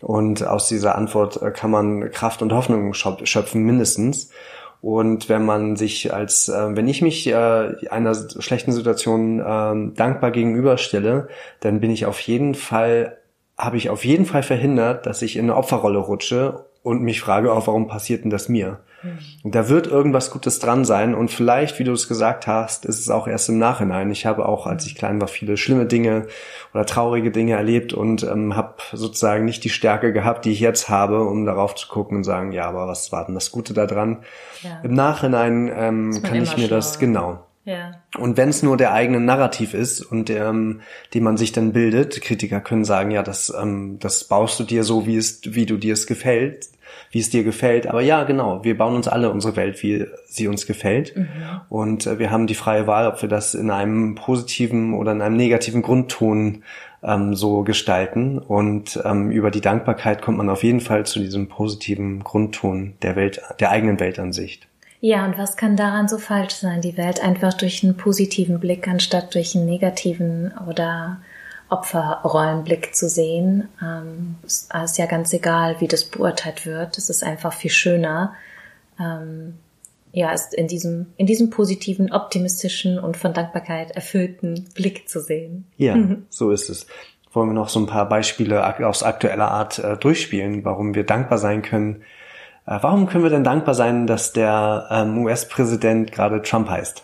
Und 0.00 0.44
aus 0.44 0.68
dieser 0.68 0.96
Antwort 0.96 1.40
äh, 1.40 1.50
kann 1.50 1.70
man 1.70 2.10
Kraft 2.10 2.42
und 2.42 2.52
Hoffnung 2.52 2.92
schöpfen, 2.94 3.62
mindestens. 3.62 4.30
Und 4.80 5.28
wenn 5.28 5.44
man 5.44 5.76
sich 5.76 6.12
als, 6.12 6.48
äh, 6.48 6.74
wenn 6.76 6.88
ich 6.88 7.02
mich 7.02 7.28
äh, 7.28 7.88
einer 7.88 8.14
schlechten 8.14 8.72
Situation 8.72 9.38
äh, 9.38 9.94
dankbar 9.96 10.32
gegenüberstelle, 10.32 11.28
dann 11.60 11.80
bin 11.80 11.92
ich 11.92 12.04
auf 12.06 12.18
jeden 12.18 12.56
Fall, 12.56 13.18
habe 13.58 13.76
ich 13.76 13.90
auf 13.90 14.04
jeden 14.04 14.26
Fall 14.26 14.42
verhindert, 14.42 15.06
dass 15.06 15.22
ich 15.22 15.36
in 15.36 15.44
eine 15.44 15.56
Opferrolle 15.56 15.98
rutsche 15.98 16.66
und 16.82 17.02
mich 17.02 17.20
frage 17.20 17.52
auch, 17.52 17.66
warum 17.66 17.86
passiert 17.86 18.24
denn 18.24 18.30
das 18.30 18.48
mir? 18.48 18.80
Mhm. 19.02 19.50
Da 19.50 19.68
wird 19.68 19.86
irgendwas 19.86 20.30
Gutes 20.30 20.58
dran 20.58 20.84
sein 20.84 21.14
und 21.14 21.30
vielleicht, 21.30 21.78
wie 21.78 21.84
du 21.84 21.92
es 21.92 22.08
gesagt 22.08 22.46
hast, 22.46 22.84
ist 22.84 22.98
es 22.98 23.08
auch 23.08 23.28
erst 23.28 23.48
im 23.48 23.58
Nachhinein. 23.58 24.10
Ich 24.10 24.26
habe 24.26 24.48
auch, 24.48 24.66
als 24.66 24.86
ich 24.86 24.94
klein 24.94 25.20
war, 25.20 25.28
viele 25.28 25.56
schlimme 25.56 25.86
Dinge 25.86 26.26
oder 26.74 26.86
traurige 26.86 27.30
Dinge 27.30 27.54
erlebt 27.54 27.92
und 27.92 28.24
ähm, 28.24 28.56
habe 28.56 28.74
sozusagen 28.92 29.44
nicht 29.44 29.62
die 29.64 29.70
Stärke 29.70 30.12
gehabt, 30.12 30.44
die 30.44 30.52
ich 30.52 30.60
jetzt 30.60 30.88
habe, 30.88 31.24
um 31.24 31.44
darauf 31.44 31.74
zu 31.74 31.88
gucken 31.88 32.18
und 32.18 32.24
sagen, 32.24 32.52
ja, 32.52 32.68
aber 32.68 32.88
was 32.88 33.12
war 33.12 33.26
denn 33.26 33.34
das 33.34 33.52
Gute 33.52 33.74
da 33.74 33.86
dran? 33.86 34.24
Ja. 34.62 34.80
Im 34.82 34.94
Nachhinein 34.94 35.70
ähm, 35.74 36.22
kann 36.22 36.42
ich 36.42 36.56
mir 36.56 36.68
das 36.68 36.98
genau. 36.98 37.44
Ja. 37.64 37.92
Und 38.18 38.36
wenn 38.36 38.48
es 38.48 38.62
nur 38.62 38.76
der 38.76 38.92
eigene 38.92 39.20
Narrativ 39.20 39.72
ist 39.72 40.00
und 40.00 40.30
ähm, 40.30 40.80
die 41.12 41.20
man 41.20 41.36
sich 41.36 41.52
dann 41.52 41.72
bildet, 41.72 42.20
Kritiker 42.20 42.60
können 42.60 42.84
sagen, 42.84 43.12
ja, 43.12 43.22
das, 43.22 43.52
ähm, 43.56 43.98
das 44.00 44.24
baust 44.24 44.58
du 44.58 44.64
dir 44.64 44.82
so, 44.82 45.06
wie 45.06 45.16
es, 45.16 45.40
wie 45.44 45.66
du 45.66 45.76
dir 45.76 45.92
es 45.92 46.08
gefällt, 46.08 46.68
wie 47.12 47.20
es 47.20 47.30
dir 47.30 47.44
gefällt. 47.44 47.86
Aber 47.86 48.00
ja, 48.00 48.24
genau, 48.24 48.64
wir 48.64 48.76
bauen 48.76 48.96
uns 48.96 49.06
alle 49.06 49.30
unsere 49.30 49.54
Welt, 49.54 49.80
wie 49.82 50.06
sie 50.26 50.48
uns 50.48 50.66
gefällt. 50.66 51.16
Mhm. 51.16 51.26
Und 51.68 52.06
äh, 52.06 52.18
wir 52.18 52.32
haben 52.32 52.48
die 52.48 52.54
freie 52.54 52.88
Wahl, 52.88 53.06
ob 53.06 53.22
wir 53.22 53.28
das 53.28 53.54
in 53.54 53.70
einem 53.70 54.16
positiven 54.16 54.94
oder 54.94 55.12
in 55.12 55.22
einem 55.22 55.36
negativen 55.36 55.82
Grundton 55.82 56.64
ähm, 57.04 57.34
so 57.36 57.62
gestalten. 57.62 58.38
Und 58.40 59.00
ähm, 59.04 59.30
über 59.30 59.52
die 59.52 59.60
Dankbarkeit 59.60 60.20
kommt 60.20 60.38
man 60.38 60.50
auf 60.50 60.64
jeden 60.64 60.80
Fall 60.80 61.06
zu 61.06 61.20
diesem 61.20 61.48
positiven 61.48 62.24
Grundton 62.24 62.94
der 63.02 63.14
Welt, 63.14 63.40
der 63.60 63.70
eigenen 63.70 64.00
Weltansicht. 64.00 64.66
Ja, 65.04 65.24
und 65.24 65.36
was 65.36 65.56
kann 65.56 65.76
daran 65.76 66.06
so 66.06 66.16
falsch 66.16 66.54
sein, 66.54 66.80
die 66.80 66.96
Welt 66.96 67.20
einfach 67.20 67.52
durch 67.54 67.82
einen 67.82 67.96
positiven 67.96 68.60
Blick 68.60 68.86
anstatt 68.86 69.34
durch 69.34 69.56
einen 69.56 69.66
negativen 69.66 70.54
oder 70.68 71.20
Opferrollenblick 71.70 72.94
zu 72.94 73.08
sehen. 73.08 73.66
Ähm, 73.82 74.36
ist, 74.46 74.72
ist 74.72 74.98
ja 74.98 75.06
ganz 75.06 75.32
egal, 75.32 75.80
wie 75.80 75.88
das 75.88 76.04
beurteilt 76.04 76.66
wird. 76.66 76.98
Es 76.98 77.10
ist 77.10 77.24
einfach 77.24 77.52
viel 77.52 77.72
schöner, 77.72 78.34
ähm, 79.00 79.54
ja, 80.12 80.30
ist 80.30 80.54
in 80.54 80.68
diesem, 80.68 81.06
in 81.16 81.26
diesem 81.26 81.50
positiven, 81.50 82.12
optimistischen 82.12 83.00
und 83.00 83.16
von 83.16 83.32
Dankbarkeit 83.32 83.90
erfüllten 83.90 84.68
Blick 84.76 85.08
zu 85.08 85.20
sehen. 85.20 85.66
Ja, 85.78 85.96
so 86.30 86.52
ist 86.52 86.70
es. 86.70 86.86
Wollen 87.32 87.48
wir 87.48 87.54
noch 87.54 87.70
so 87.70 87.80
ein 87.80 87.86
paar 87.86 88.08
Beispiele 88.08 88.86
aus 88.86 89.02
aktueller 89.02 89.50
Art 89.50 89.80
äh, 89.80 89.96
durchspielen, 89.96 90.64
warum 90.64 90.94
wir 90.94 91.02
dankbar 91.02 91.38
sein 91.38 91.62
können? 91.62 92.04
Äh, 92.66 92.78
warum 92.80 93.06
können 93.06 93.24
wir 93.24 93.30
denn 93.30 93.44
dankbar 93.44 93.74
sein, 93.74 94.06
dass 94.06 94.32
der 94.32 94.88
ähm, 94.90 95.24
US-Präsident 95.24 96.12
gerade 96.12 96.42
Trump 96.42 96.68
heißt? 96.68 97.02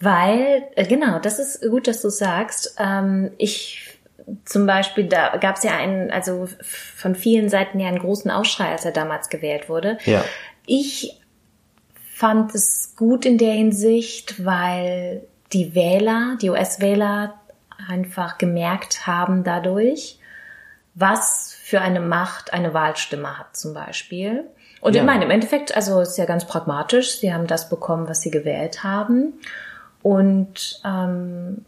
Weil, 0.00 0.64
äh, 0.76 0.86
genau, 0.86 1.18
das 1.18 1.38
ist 1.38 1.68
gut, 1.68 1.86
dass 1.86 2.02
du 2.02 2.08
sagst. 2.08 2.76
Ähm, 2.78 3.30
ich 3.38 3.86
zum 4.44 4.66
Beispiel, 4.66 5.04
da 5.04 5.36
gab 5.36 5.56
es 5.56 5.62
ja 5.62 5.76
einen, 5.76 6.10
also 6.10 6.48
von 6.62 7.14
vielen 7.14 7.48
Seiten 7.48 7.80
ja 7.80 7.88
einen 7.88 7.98
großen 7.98 8.30
Aufschrei, 8.30 8.70
als 8.70 8.84
er 8.84 8.92
damals 8.92 9.28
gewählt 9.28 9.68
wurde. 9.68 9.98
Ja. 10.04 10.24
Ich 10.66 11.20
fand 12.14 12.54
es 12.54 12.94
gut 12.96 13.24
in 13.24 13.38
der 13.38 13.54
Hinsicht, 13.54 14.44
weil 14.44 15.22
die 15.52 15.74
Wähler, 15.74 16.36
die 16.40 16.50
US-Wähler 16.50 17.34
einfach 17.88 18.38
gemerkt 18.38 19.06
haben 19.06 19.42
dadurch, 19.42 20.18
was 20.94 21.56
für 21.70 21.80
eine 21.80 22.00
Macht 22.00 22.52
eine 22.52 22.74
Wahlstimme 22.74 23.38
hat 23.38 23.56
zum 23.56 23.74
Beispiel. 23.74 24.44
Und 24.80 24.96
ja. 24.96 25.02
ich 25.02 25.06
meine, 25.06 25.24
im 25.24 25.30
Endeffekt, 25.30 25.76
also 25.76 26.00
ist 26.00 26.18
ja 26.18 26.24
ganz 26.24 26.44
pragmatisch, 26.44 27.20
sie 27.20 27.32
haben 27.32 27.46
das 27.46 27.68
bekommen, 27.68 28.08
was 28.08 28.22
sie 28.22 28.32
gewählt 28.32 28.82
haben 28.82 29.34
und, 30.02 30.80
ähm, 30.84 31.64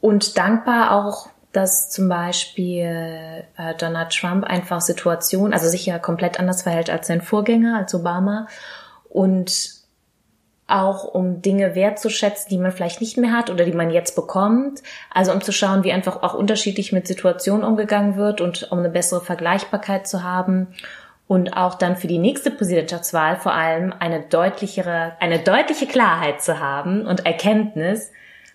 und 0.00 0.38
dankbar 0.38 0.92
auch, 0.92 1.28
dass 1.52 1.90
zum 1.90 2.08
Beispiel 2.08 3.44
äh, 3.58 3.74
Donald 3.76 4.10
Trump 4.10 4.44
einfach 4.44 4.80
Situationen, 4.80 5.52
also 5.52 5.68
sich 5.68 5.84
ja 5.84 5.98
komplett 5.98 6.40
anders 6.40 6.62
verhält 6.62 6.88
als 6.88 7.08
sein 7.08 7.20
Vorgänger, 7.20 7.76
als 7.76 7.94
Obama 7.94 8.46
und 9.10 9.81
auch 10.72 11.04
um 11.04 11.42
Dinge 11.42 11.74
wertzuschätzen, 11.74 12.48
die 12.48 12.58
man 12.58 12.72
vielleicht 12.72 13.00
nicht 13.00 13.16
mehr 13.16 13.32
hat 13.32 13.50
oder 13.50 13.64
die 13.64 13.72
man 13.72 13.90
jetzt 13.90 14.16
bekommt. 14.16 14.82
Also 15.10 15.32
um 15.32 15.40
zu 15.40 15.52
schauen, 15.52 15.84
wie 15.84 15.92
einfach 15.92 16.22
auch 16.22 16.34
unterschiedlich 16.34 16.92
mit 16.92 17.06
Situationen 17.06 17.64
umgegangen 17.64 18.16
wird 18.16 18.40
und 18.40 18.70
um 18.72 18.78
eine 18.78 18.88
bessere 18.88 19.20
Vergleichbarkeit 19.20 20.06
zu 20.06 20.22
haben 20.22 20.68
und 21.28 21.56
auch 21.56 21.74
dann 21.74 21.96
für 21.96 22.08
die 22.08 22.18
nächste 22.18 22.50
Präsidentschaftswahl 22.50 23.36
vor 23.36 23.52
allem 23.52 23.94
eine 23.98 24.20
deutlichere, 24.20 25.12
eine 25.20 25.38
deutliche 25.38 25.86
Klarheit 25.86 26.42
zu 26.42 26.58
haben 26.58 27.06
und 27.06 27.26
Erkenntnis, 27.26 28.10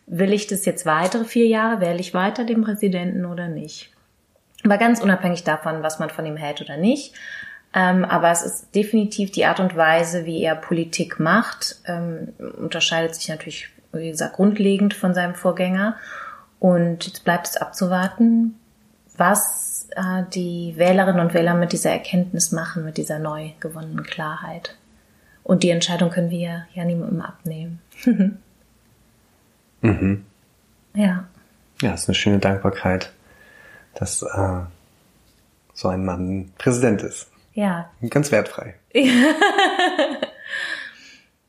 will 0.06 0.34
ich 0.34 0.48
das 0.48 0.66
jetzt 0.66 0.86
weitere 0.86 1.26
vier 1.26 1.48
Jahre, 1.48 1.82
wähle 1.82 2.00
ich 2.00 2.14
weiter 2.14 2.44
den 2.44 2.62
Präsidenten 2.62 3.26
oder 3.26 3.48
nicht. 3.48 3.92
Aber 4.64 4.78
ganz 4.78 5.02
unabhängig 5.02 5.44
davon, 5.44 5.84
was 5.84 6.00
man 6.00 6.10
von 6.10 6.26
ihm 6.26 6.38
hält 6.38 6.62
oder 6.62 6.78
nicht. 6.78 7.14
Ähm, 7.74 8.06
aber 8.06 8.32
es 8.32 8.44
ist 8.44 8.76
definitiv 8.76 9.32
die 9.32 9.46
Art 9.46 9.60
und 9.60 9.76
Weise, 9.76 10.26
wie 10.26 10.42
er 10.42 10.56
Politik 10.56 11.20
macht, 11.20 11.82
ähm, 11.86 12.34
unterscheidet 12.58 13.16
sich 13.16 13.30
natürlich, 13.30 13.70
wie 13.92 14.10
gesagt, 14.10 14.36
grundlegend 14.36 14.94
von 14.94 15.14
seinem 15.14 15.36
Vorgänger. 15.36 15.96
Und 16.60 17.06
jetzt 17.06 17.24
bleibt 17.24 17.48
es 17.48 17.58
abzuwarten, 17.58 18.58
was 19.16 19.90
äh, 19.96 20.24
die 20.34 20.74
Wählerinnen 20.78 21.20
und 21.20 21.34
Wähler 21.34 21.54
mit 21.54 21.72
dieser 21.72 21.92
Erkenntnis 21.92 22.52
machen, 22.52 22.84
mit 22.84 22.98
dieser 22.98 23.20
neu 23.20 23.52
gewonnenen 23.60 24.04
Klarheit. 24.04 24.76
Und 25.44 25.64
die 25.64 25.70
Entscheidung 25.70 26.10
können 26.10 26.30
wir 26.30 26.68
ja 26.74 26.84
niemandem 26.84 27.22
abnehmen. 27.22 27.80
mhm. 29.82 30.26
Ja. 30.94 31.26
Ja, 31.82 31.94
ist 31.94 32.10
eine 32.10 32.16
schöne 32.16 32.40
Dankbarkeit, 32.40 33.14
dass 33.94 34.24
äh, 34.24 34.60
so 35.74 35.88
ein 35.90 36.04
Mann 36.04 36.52
Präsident 36.58 37.04
ist. 37.04 37.28
Ja. 37.58 37.90
Ganz 38.08 38.32
wertfrei. 38.32 38.76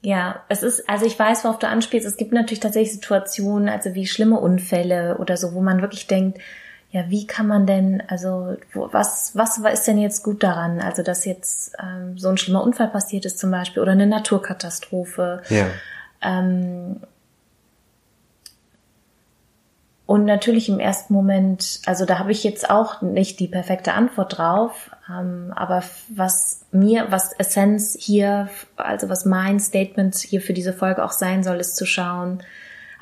Ja, 0.01 0.45
es 0.49 0.63
ist, 0.63 0.89
also 0.89 1.07
ich 1.07 1.19
weiß, 1.19 1.43
worauf 1.43 1.59
du 1.59 1.67
anspielst. 1.67 2.07
Es 2.07 2.17
gibt 2.17 2.33
natürlich 2.33 2.61
tatsächlich 2.61 2.93
Situationen, 2.93 3.69
also 3.69 3.95
wie 3.95 4.07
schlimme 4.07 4.39
Unfälle 4.39 5.19
oder 5.19 5.37
so, 5.37 5.55
wo 5.55 5.61
man 5.61 5.83
wirklich 5.83 6.07
denkt, 6.07 6.39
ja, 6.93 7.11
wie 7.11 7.27
kann 7.27 7.49
man 7.49 7.67
denn, 7.67 8.03
also 8.07 8.57
wo, 8.73 8.89
was, 8.93 9.33
was 9.35 9.59
ist 9.59 9.89
denn 9.89 9.99
jetzt 9.99 10.23
gut 10.23 10.45
daran? 10.45 10.81
Also, 10.81 11.03
dass 11.03 11.25
jetzt 11.25 11.73
ähm, 11.83 12.17
so 12.17 12.29
ein 12.29 12.39
schlimmer 12.39 12.63
Unfall 12.63 12.89
passiert 12.89 13.25
ist 13.25 13.41
zum 13.41 13.51
Beispiel 13.51 13.83
oder 13.83 13.93
eine 13.93 14.07
Naturkatastrophe. 14.07 15.43
Ja. 15.49 15.67
Ähm, 16.23 17.01
und 20.09 20.25
natürlich 20.25 20.71
im 20.71 20.81
ersten 20.81 21.13
Moment, 21.13 21.83
also 21.85 22.07
da 22.07 22.19
habe 22.19 22.33
ich 22.33 22.43
jetzt 22.43 22.71
auch 22.71 23.03
nicht 23.03 23.39
die 23.41 23.47
perfekte 23.47 23.93
Antwort 23.93 24.39
drauf, 24.39 24.91
ähm, 25.07 25.53
aber 25.55 25.83
was 26.09 26.63
mir, 26.73 27.09
was 27.11 27.35
Essenz 27.35 27.95
hier, 28.01 28.49
also 28.77 29.11
was 29.11 29.27
mein 29.27 29.61
Statement 29.61 30.17
hier 30.17 30.41
für 30.41 30.55
diese 30.55 30.73
Folge 30.73 31.05
auch 31.05 31.13
sein 31.13 31.43
soll, 31.43 31.57
ist 31.59 31.77
zu 31.77 31.85
schauen, 31.85 32.43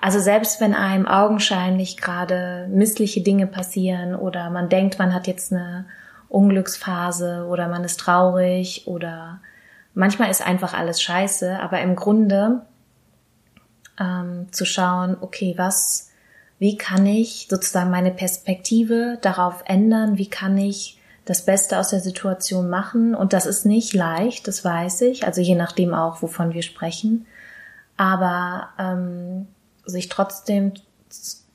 also 0.03 0.19
selbst 0.19 0.61
wenn 0.61 0.75
einem 0.75 1.07
augenscheinlich 1.07 1.97
gerade 1.97 2.67
missliche 2.73 3.21
Dinge 3.21 3.47
passieren 3.47 4.17
oder 4.17 4.51
man 4.51 4.69
denkt, 4.69 4.99
man 4.99 5.15
hat 5.15 5.29
jetzt 5.29 5.53
eine 5.53 5.85
Unglücksphase 6.29 7.47
oder 7.49 7.69
man 7.69 7.85
ist 7.85 8.01
traurig 8.01 8.89
oder 8.89 9.39
manchmal 9.95 10.29
ist 10.29 10.45
einfach 10.45 10.75
alles 10.75 11.01
scheiße, 11.01 11.61
aber 11.61 11.81
im 11.83 11.95
Grunde 11.95 12.63
ähm, 14.01 14.49
zu 14.51 14.65
schauen, 14.65 15.17
okay, 15.21 15.55
was, 15.57 16.06
wie 16.59 16.77
kann 16.77 17.07
ich 17.07 17.47
sozusagen 17.51 17.91
meine 17.91 18.11
Perspektive 18.11 19.19
darauf 19.21 19.63
ändern, 19.67 20.19
wie 20.19 20.31
kann 20.31 20.57
ich 20.57 20.99
das 21.27 21.45
Beste 21.45 21.79
aus 21.79 21.89
der 21.89 22.01
Situation 22.01 22.71
machen. 22.71 23.15
Und 23.15 23.33
das 23.33 23.47
ist 23.47 23.67
nicht 23.67 23.93
leicht, 23.93 24.49
das 24.49 24.65
weiß 24.65 25.03
ich, 25.03 25.27
also 25.27 25.41
je 25.41 25.57
nachdem 25.57 25.93
auch, 25.93 26.23
wovon 26.23 26.55
wir 26.55 26.63
sprechen. 26.63 27.27
Aber 27.97 28.69
ähm, 28.79 29.49
sich 29.85 30.09
trotzdem 30.09 30.73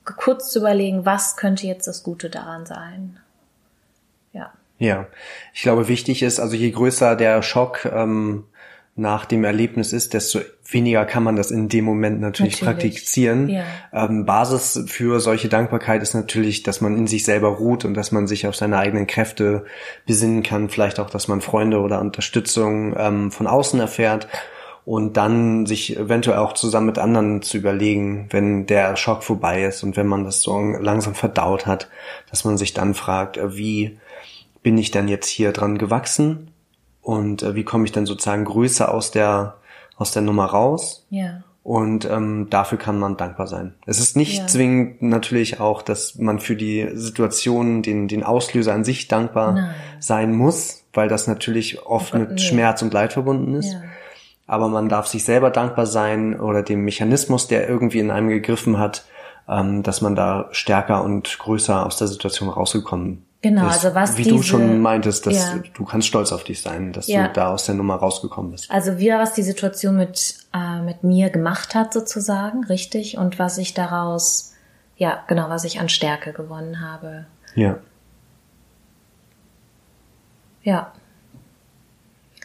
kurz 0.04 0.50
zu 0.50 0.58
überlegen, 0.60 1.04
was 1.04 1.36
könnte 1.36 1.66
jetzt 1.66 1.86
das 1.86 2.02
Gute 2.02 2.28
daran 2.28 2.66
sein. 2.66 3.18
Ja. 4.32 4.52
Ja, 4.78 5.06
ich 5.54 5.62
glaube, 5.62 5.88
wichtig 5.88 6.22
ist, 6.22 6.40
also 6.40 6.56
je 6.56 6.70
größer 6.70 7.16
der 7.16 7.42
Schock 7.42 7.84
ähm, 7.84 8.44
nach 8.94 9.24
dem 9.24 9.44
Erlebnis 9.44 9.92
ist, 9.94 10.12
desto 10.12 10.40
weniger 10.70 11.06
kann 11.06 11.22
man 11.22 11.36
das 11.36 11.50
in 11.50 11.68
dem 11.68 11.84
Moment 11.84 12.20
natürlich, 12.20 12.60
natürlich. 12.60 12.92
praktizieren. 12.92 13.48
Ja. 13.48 13.64
Ähm, 13.92 14.26
Basis 14.26 14.84
für 14.86 15.18
solche 15.18 15.48
Dankbarkeit 15.48 16.02
ist 16.02 16.14
natürlich, 16.14 16.62
dass 16.62 16.82
man 16.82 16.96
in 16.96 17.06
sich 17.06 17.24
selber 17.24 17.48
ruht 17.48 17.86
und 17.86 17.94
dass 17.94 18.12
man 18.12 18.26
sich 18.26 18.46
auf 18.46 18.54
seine 18.54 18.76
eigenen 18.76 19.06
Kräfte 19.06 19.64
besinnen 20.06 20.42
kann. 20.42 20.68
Vielleicht 20.68 21.00
auch, 21.00 21.08
dass 21.08 21.26
man 21.26 21.40
Freunde 21.40 21.80
oder 21.80 22.00
Unterstützung 22.00 22.94
ähm, 22.98 23.30
von 23.30 23.46
außen 23.46 23.80
erfährt 23.80 24.28
und 24.84 25.16
dann 25.16 25.64
sich 25.64 25.96
eventuell 25.96 26.38
auch 26.38 26.52
zusammen 26.52 26.86
mit 26.86 26.98
anderen 26.98 27.40
zu 27.40 27.56
überlegen, 27.56 28.26
wenn 28.30 28.66
der 28.66 28.96
Schock 28.96 29.22
vorbei 29.24 29.64
ist 29.64 29.82
und 29.84 29.96
wenn 29.96 30.06
man 30.06 30.24
das 30.24 30.42
so 30.42 30.58
langsam 30.58 31.14
verdaut 31.14 31.66
hat, 31.66 31.88
dass 32.30 32.44
man 32.44 32.58
sich 32.58 32.74
dann 32.74 32.92
fragt, 32.92 33.38
äh, 33.38 33.56
wie 33.56 33.98
bin 34.62 34.76
ich 34.76 34.90
denn 34.90 35.08
jetzt 35.08 35.28
hier 35.28 35.52
dran 35.52 35.78
gewachsen 35.78 36.51
und 37.02 37.42
äh, 37.42 37.54
wie 37.54 37.64
komme 37.64 37.84
ich 37.84 37.92
denn 37.92 38.06
sozusagen 38.06 38.44
größer 38.44 38.92
aus 38.92 39.10
der 39.10 39.56
aus 39.96 40.12
der 40.12 40.22
Nummer 40.22 40.46
raus? 40.46 41.04
Ja. 41.10 41.42
Und 41.64 42.04
ähm, 42.10 42.48
dafür 42.50 42.78
kann 42.78 42.98
man 42.98 43.16
dankbar 43.16 43.46
sein. 43.46 43.74
Es 43.86 44.00
ist 44.00 44.16
nicht 44.16 44.38
ja. 44.38 44.46
zwingend 44.48 45.00
natürlich 45.02 45.60
auch, 45.60 45.82
dass 45.82 46.16
man 46.16 46.40
für 46.40 46.56
die 46.56 46.88
Situation, 46.94 47.82
den, 47.82 48.08
den 48.08 48.24
Auslöser 48.24 48.74
an 48.74 48.82
sich 48.82 49.06
dankbar 49.06 49.52
Nein. 49.52 49.74
sein 50.00 50.32
muss, 50.32 50.82
weil 50.92 51.08
das 51.08 51.28
natürlich 51.28 51.86
oft 51.86 52.14
mit 52.14 52.30
nee. 52.32 52.38
Schmerz 52.38 52.82
und 52.82 52.92
Leid 52.92 53.12
verbunden 53.12 53.54
ist. 53.54 53.74
Ja. 53.74 53.82
Aber 54.48 54.68
man 54.68 54.88
darf 54.88 55.06
sich 55.06 55.24
selber 55.24 55.50
dankbar 55.50 55.86
sein 55.86 56.40
oder 56.40 56.64
dem 56.64 56.84
Mechanismus, 56.84 57.46
der 57.46 57.68
irgendwie 57.68 58.00
in 58.00 58.10
einem 58.10 58.28
gegriffen 58.28 58.78
hat, 58.78 59.04
ähm, 59.48 59.84
dass 59.84 60.00
man 60.00 60.16
da 60.16 60.48
stärker 60.50 61.04
und 61.04 61.38
größer 61.38 61.86
aus 61.86 61.96
der 61.96 62.08
Situation 62.08 62.48
rausgekommen 62.48 63.24
Genau, 63.42 63.66
ist, 63.66 63.84
also 63.84 63.94
was 63.96 64.16
wie 64.16 64.22
diese, 64.22 64.36
du 64.36 64.42
schon 64.42 64.80
meintest, 64.80 65.26
dass 65.26 65.34
ja. 65.34 65.62
du 65.74 65.84
kannst 65.84 66.06
stolz 66.06 66.30
auf 66.30 66.44
dich 66.44 66.62
sein, 66.62 66.92
dass 66.92 67.08
ja. 67.08 67.26
du 67.26 67.32
da 67.32 67.52
aus 67.52 67.66
der 67.66 67.74
Nummer 67.74 67.96
rausgekommen 67.96 68.52
bist. 68.52 68.70
Also 68.70 68.98
wie 68.98 69.10
was 69.10 69.34
die 69.34 69.42
Situation 69.42 69.96
mit 69.96 70.36
äh, 70.54 70.80
mit 70.80 71.02
mir 71.02 71.28
gemacht 71.28 71.74
hat 71.74 71.92
sozusagen, 71.92 72.62
richtig, 72.64 73.18
und 73.18 73.40
was 73.40 73.58
ich 73.58 73.74
daraus, 73.74 74.54
ja 74.96 75.24
genau, 75.26 75.48
was 75.48 75.64
ich 75.64 75.80
an 75.80 75.88
Stärke 75.88 76.32
gewonnen 76.32 76.80
habe. 76.80 77.26
Ja. 77.56 77.78
Ja. 80.62 80.92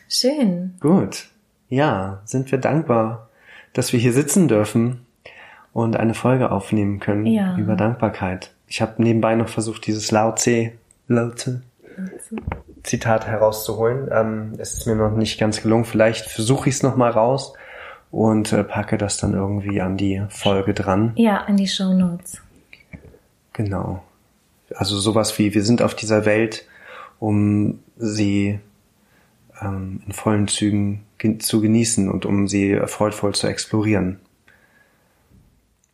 Schön. 0.10 0.76
Gut. 0.80 1.28
Ja, 1.70 2.22
sind 2.26 2.52
wir 2.52 2.58
dankbar, 2.58 3.30
dass 3.74 3.94
wir 3.94 4.00
hier 4.00 4.14
sitzen 4.14 4.48
dürfen 4.48 5.06
und 5.74 5.96
eine 5.96 6.16
Folge 6.16 6.52
aufnehmen 6.52 7.00
können 7.00 7.28
ja. 7.28 7.56
über 7.56 7.76
Dankbarkeit. 7.76 8.52
Ich 8.68 8.82
habe 8.82 9.02
nebenbei 9.04 9.36
noch 9.36 9.50
versucht, 9.50 9.86
dieses 9.86 10.10
Lao 10.10 10.34
Tse 10.34 10.72
Laute 11.08 11.62
Zitat 12.84 13.28
herauszuholen. 13.28 14.10
Ähm, 14.12 14.54
es 14.60 14.74
ist 14.74 14.88
mir 14.88 14.96
noch 14.96 15.16
nicht 15.16 15.40
ganz 15.40 15.62
gelungen. 15.62 15.86
Vielleicht 15.86 16.26
versuche 16.26 16.70
ich 16.70 16.76
es 16.76 16.84
nochmal 16.84 17.12
raus 17.12 17.54
und 18.12 18.54
äh, 18.54 18.64
packe 18.64 18.98
das 18.98 19.18
dann 19.18 19.34
irgendwie 19.34 19.82
an 19.82 19.98
die 19.98 20.24
Folge 20.30 20.74
dran. 20.74 21.14
Ja, 21.16 21.38
an 21.42 21.58
die 21.58 21.68
Show 21.68 21.94
Notes. 21.94 22.42
Genau. 23.54 24.04
Also 24.76 24.98
sowas 24.98 25.38
wie, 25.40 25.54
wir 25.54 25.64
sind 25.64 25.82
auf 25.82 25.96
dieser 25.96 26.26
Welt, 26.26 26.66
um 27.20 27.80
sie 27.98 28.60
ähm, 29.62 30.02
in 30.06 30.14
vollen 30.14 30.48
Zügen 30.48 31.04
gen 31.18 31.40
zu 31.40 31.62
genießen 31.62 32.10
und 32.10 32.26
um 32.26 32.48
sie 32.48 32.80
freudvoll 32.86 33.34
zu 33.34 33.48
explorieren. 33.48 34.20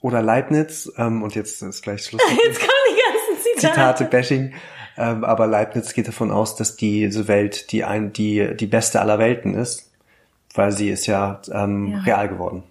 Oder 0.01 0.21
Leibniz, 0.21 0.91
ähm, 0.97 1.23
und 1.23 1.33
jetzt 1.33 1.61
ist 1.61 1.81
gleich 1.81 2.03
Schluss. 2.03 2.21
Jetzt 2.45 2.59
kommen 2.59 2.71
die 2.89 3.01
ganzen 3.01 3.55
Zitate. 3.55 3.73
Zitate-Bashing. 3.73 4.53
Ähm, 4.97 5.23
aber 5.23 5.47
Leibniz 5.47 5.93
geht 5.93 6.07
davon 6.07 6.31
aus, 6.31 6.55
dass 6.55 6.75
diese 6.75 7.27
Welt 7.27 7.71
die, 7.71 7.83
ein, 7.83 8.13
die, 8.13 8.55
die 8.55 8.67
beste 8.67 9.01
aller 9.01 9.19
Welten 9.19 9.55
ist, 9.55 9.91
weil 10.53 10.71
sie 10.71 10.89
ist 10.89 11.07
ja, 11.07 11.41
ähm, 11.51 11.87
ja. 11.87 11.99
real 11.99 12.29
geworden. 12.29 12.63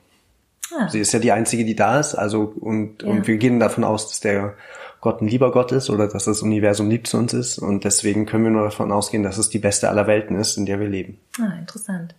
Ah. 0.75 0.88
Sie 0.88 1.01
ist 1.01 1.12
ja 1.12 1.18
die 1.18 1.33
einzige, 1.33 1.64
die 1.64 1.77
da 1.77 2.01
ist, 2.01 2.14
also 2.14 2.53
und, 2.61 3.03
ja. 3.03 3.09
und 3.09 3.27
wir 3.27 3.37
gehen 3.37 3.61
davon 3.61 3.85
aus, 3.85 4.09
dass 4.09 4.20
der 4.20 4.55
Gott 5.03 5.20
ein 5.20 5.27
lieber 5.27 5.51
Gott 5.51 5.72
ist 5.72 5.90
oder 5.90 6.07
dass 6.07 6.27
das 6.27 6.42
Universum 6.42 6.88
lieb 6.88 7.09
zu 7.09 7.18
uns 7.18 7.35
ist. 7.35 7.59
Und 7.59 7.83
deswegen 7.83 8.25
können 8.25 8.44
wir 8.44 8.53
nur 8.53 8.62
davon 8.62 8.92
ausgehen, 8.92 9.25
dass 9.25 9.37
es 9.37 9.51
die 9.51 9.59
beste 9.59 9.88
aller 9.88 10.07
Welten 10.07 10.37
ist, 10.37 10.57
in 10.57 10.64
der 10.64 10.79
wir 10.79 10.87
leben. 10.87 11.18
Ah, 11.40 11.59
interessant. 11.59 12.14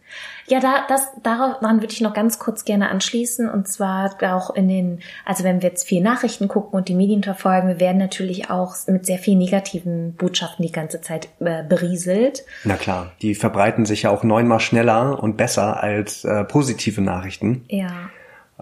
Ja, 0.48 0.60
da, 0.60 0.86
das, 0.90 1.08
daran 1.24 1.80
würde 1.80 1.94
ich 1.94 2.02
noch 2.02 2.14
ganz 2.14 2.40
kurz 2.40 2.66
gerne 2.66 2.90
anschließen. 2.90 3.50
Und 3.50 3.70
zwar 3.70 4.18
auch 4.36 4.54
in 4.54 4.68
den, 4.68 5.00
also 5.24 5.46
wenn 5.46 5.62
wir 5.62 5.70
jetzt 5.70 5.88
viel 5.88 6.02
Nachrichten 6.02 6.50
gucken 6.50 6.78
und 6.78 6.90
die 6.90 6.94
Medien 6.94 7.24
verfolgen, 7.24 7.70
wir 7.70 7.80
werden 7.80 8.00
natürlich 8.00 8.50
auch 8.50 8.76
mit 8.88 9.06
sehr 9.06 9.18
vielen 9.18 9.40
negativen 9.40 10.16
Botschaften 10.16 10.66
die 10.66 10.74
ganze 10.74 11.00
Zeit 11.00 11.30
äh, 11.40 11.64
berieselt. 11.64 12.44
Na 12.66 12.76
klar, 12.76 13.14
die 13.22 13.34
verbreiten 13.34 13.86
sich 13.86 14.02
ja 14.02 14.10
auch 14.10 14.24
neunmal 14.24 14.60
schneller 14.60 15.24
und 15.24 15.38
besser 15.38 15.82
als 15.82 16.26
äh, 16.26 16.44
positive 16.44 17.00
Nachrichten. 17.00 17.64
Ja. 17.70 18.10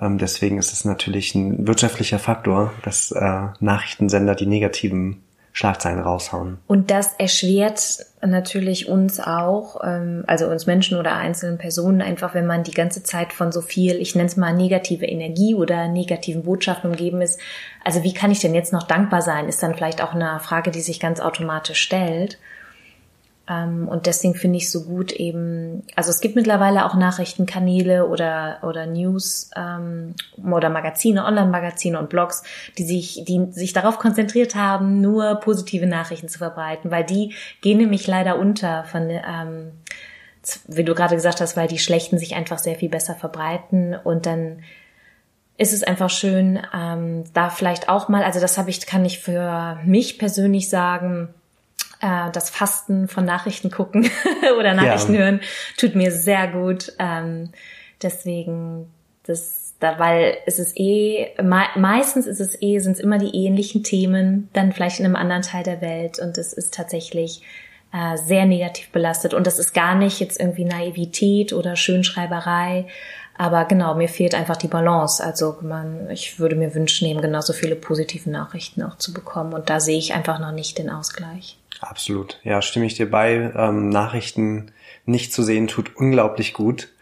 Ähm, 0.02 0.18
deswegen 0.18 0.58
ist 0.58 0.74
es 0.74 0.84
natürlich 0.84 1.36
ein 1.36 1.68
wirtschaftlicher 1.68 2.20
Faktor, 2.20 2.74
dass 2.84 3.12
äh, 3.12 3.48
Nachrichtensender 3.60 4.36
die 4.36 4.48
negativen 4.48 5.24
Schlagzeilen 5.54 6.00
raushauen. 6.00 6.60
Und 6.68 6.92
das 6.92 7.14
erschwert 7.18 8.06
natürlich 8.22 8.88
uns 8.88 9.20
auch, 9.20 9.82
ähm, 9.84 10.24
also 10.26 10.48
uns 10.48 10.66
Menschen 10.66 10.98
oder 10.98 11.16
einzelnen 11.16 11.58
Personen 11.58 12.02
einfach, 12.02 12.34
wenn 12.34 12.48
man 12.48 12.64
die 12.64 12.74
ganze 12.74 13.04
Zeit 13.04 13.34
von 13.34 13.52
so 13.52 13.60
viel, 13.60 13.98
ich 13.98 14.16
nenne 14.16 14.28
es 14.28 14.38
mal 14.38 14.54
negative 14.54 15.06
Energie 15.06 15.54
oder 15.54 15.90
negativen 15.90 16.44
Botschaften 16.44 16.90
umgeben 16.90 17.22
ist. 17.22 17.40
Also 17.84 18.04
wie 18.04 18.14
kann 18.14 18.32
ich 18.32 18.40
denn 18.40 18.56
jetzt 18.56 18.72
noch 18.72 18.84
dankbar 18.84 19.22
sein, 19.22 19.50
ist 19.50 19.62
dann 19.62 19.76
vielleicht 19.76 20.02
auch 20.02 20.14
eine 20.14 20.40
Frage, 20.40 20.72
die 20.72 20.82
sich 20.82 21.02
ganz 21.02 21.20
automatisch 21.20 21.82
stellt. 21.82 22.38
Ähm, 23.49 23.88
und 23.88 24.06
deswegen 24.06 24.36
finde 24.36 24.58
ich 24.58 24.69
so 24.69 24.84
gut 24.84 25.12
eben, 25.12 25.84
also 25.95 26.10
es 26.10 26.21
gibt 26.21 26.36
mittlerweile 26.36 26.86
auch 26.86 26.95
Nachrichtenkanäle 26.95 28.08
oder, 28.08 28.60
oder 28.62 28.86
News 28.86 29.49
ähm, 29.56 30.13
oder 30.43 30.69
Magazine, 30.69 31.25
Online-Magazine 31.25 31.97
und 31.97 32.10
Blogs, 32.10 32.43
die 32.77 32.84
sich, 32.84 33.23
die 33.25 33.47
sich 33.51 33.73
darauf 33.73 33.97
konzentriert 33.97 34.56
haben, 34.56 35.01
nur 35.01 35.36
positive 35.36 35.88
Nachrichten 35.88 36.30
zu 36.30 36.38
verbreiten, 36.38 36.91
weil 36.91 37.04
die 37.04 37.34
gehen 37.62 37.80
nämlich 37.80 38.06
leider 38.06 38.38
unter 38.38 38.84
von, 38.84 39.10
ähm, 39.10 39.71
wie 40.67 40.84
du 40.84 40.93
gerade 40.93 41.15
gesagt 41.15 41.41
hast, 41.41 41.58
weil 41.58 41.67
die 41.67 41.80
schlechten 41.80 42.19
sich 42.19 42.36
einfach 42.36 42.60
sehr 42.60 42.75
viel 42.75 42.89
besser 42.89 43.15
verbreiten 43.15 43.95
und 43.95 44.25
dann 44.25 44.62
ist 45.58 45.73
es 45.73 45.84
einfach 45.84 46.10
schön, 46.10 46.60
ähm, 46.73 47.23
da 47.34 47.49
vielleicht 47.49 47.88
auch 47.88 48.10
mal, 48.10 48.23
also 48.23 48.39
das 48.39 48.58
habe 48.58 48.71
ich, 48.71 48.86
kann 48.88 49.06
ich 49.06 49.19
für 49.19 49.80
mich 49.86 50.17
persönlich 50.17 50.69
sagen, 50.69 51.34
äh, 52.02 52.32
das 52.32 52.50
Fasten 52.50 53.08
von 53.08 53.26
Nachrichten 53.26 53.72
gucken 53.72 54.10
oder 54.60 54.74
Nachrichten 54.74 55.14
ja. 55.14 55.22
hören 55.22 55.42
tut 55.78 55.96
mir 55.96 56.12
sehr 56.12 56.48
gut. 56.48 56.94
Ähm, 57.00 57.50
deswegen, 58.02 58.92
das, 59.24 59.76
da, 59.80 60.00
weil 60.00 60.38
es 60.46 60.60
ist 60.60 60.74
eh, 60.78 61.30
me 61.42 61.64
meistens 61.76 62.28
ist 62.28 62.40
es 62.40 62.62
eh, 62.62 62.80
sind 62.80 62.94
es 62.94 63.00
immer 63.00 63.18
die 63.18 63.36
ähnlichen 63.36 63.84
Themen, 63.84 64.50
dann 64.54 64.74
vielleicht 64.74 65.00
in 65.00 65.06
einem 65.06 65.16
anderen 65.16 65.44
Teil 65.44 65.64
der 65.64 65.82
Welt 65.82 66.20
und 66.20 66.38
es 66.38 66.54
ist 66.54 66.74
tatsächlich 66.74 67.42
äh, 67.94 68.18
sehr 68.18 68.46
negativ 68.46 68.90
belastet 68.92 69.34
und 69.34 69.48
das 69.48 69.60
ist 69.60 69.74
gar 69.74 69.96
nicht 69.96 70.20
jetzt 70.20 70.40
irgendwie 70.40 70.66
Naivität 70.66 71.54
oder 71.54 71.76
Schönschreiberei, 71.76 72.88
aber 73.42 73.66
genau, 73.66 73.96
mir 73.96 74.08
fehlt 74.08 74.36
einfach 74.36 74.58
die 74.58 74.68
Balance. 74.68 75.24
Also 75.24 75.58
man, 75.62 76.12
ich 76.12 76.40
würde 76.40 76.56
mir 76.56 76.76
wünschen, 76.76 77.08
eben 77.08 77.22
genauso 77.22 77.54
viele 77.54 77.76
positive 77.76 78.30
Nachrichten 78.30 78.84
auch 78.84 78.98
zu 78.98 79.14
bekommen. 79.14 79.54
Und 79.54 79.70
da 79.70 79.80
sehe 79.80 79.98
ich 79.98 80.14
einfach 80.14 80.38
noch 80.38 80.52
nicht 80.52 80.78
den 80.78 80.92
Ausgleich. 80.92 81.58
Absolut. 81.82 82.39
Ja, 82.44 82.62
stimme 82.62 82.86
ich 82.86 82.94
dir 82.94 83.10
bei. 83.10 83.52
Ähm, 83.56 83.89
Nachrichten 83.89 84.72
nicht 85.06 85.34
zu 85.34 85.41
sehen 85.44 85.67
tut 85.67 85.96
unglaublich 85.96 86.54
gut. 86.54 86.94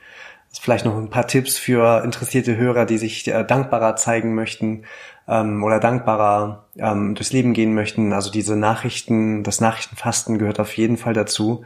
Vielleicht 0.59 0.85
noch 0.85 0.97
ein 0.97 1.09
paar 1.09 1.27
Tipps 1.27 1.57
für 1.57 2.01
interessierte 2.03 2.57
Hörer, 2.57 2.85
die 2.85 2.97
sich 2.97 3.27
äh, 3.27 3.43
dankbarer 3.43 3.97
zeigen 3.97 4.33
möchten 4.33 4.85
ähm, 5.27 5.63
oder 5.63 5.79
dankbarer 5.79 6.65
ähm, 6.77 7.13
durchs 7.13 7.33
Leben 7.33 7.53
gehen 7.53 7.75
möchten. 7.75 8.13
Also 8.13 8.31
diese 8.31 8.55
Nachrichten, 8.55 9.43
das 9.43 9.61
Nachrichtenfasten 9.61 10.39
gehört 10.39 10.59
auf 10.59 10.75
jeden 10.75 10.97
Fall 10.97 11.13
dazu. 11.13 11.65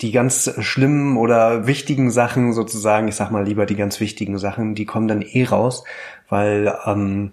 Die 0.00 0.12
ganz 0.12 0.50
schlimmen 0.60 1.16
oder 1.16 1.66
wichtigen 1.66 2.10
Sachen 2.10 2.52
sozusagen, 2.52 3.08
ich 3.08 3.16
sag 3.16 3.30
mal 3.30 3.44
lieber 3.44 3.66
die 3.66 3.76
ganz 3.76 3.98
wichtigen 3.98 4.38
Sachen, 4.38 4.74
die 4.74 4.84
kommen 4.84 5.08
dann 5.08 5.22
eh 5.22 5.44
raus, 5.44 5.84
weil 6.28 6.76
ähm, 6.86 7.32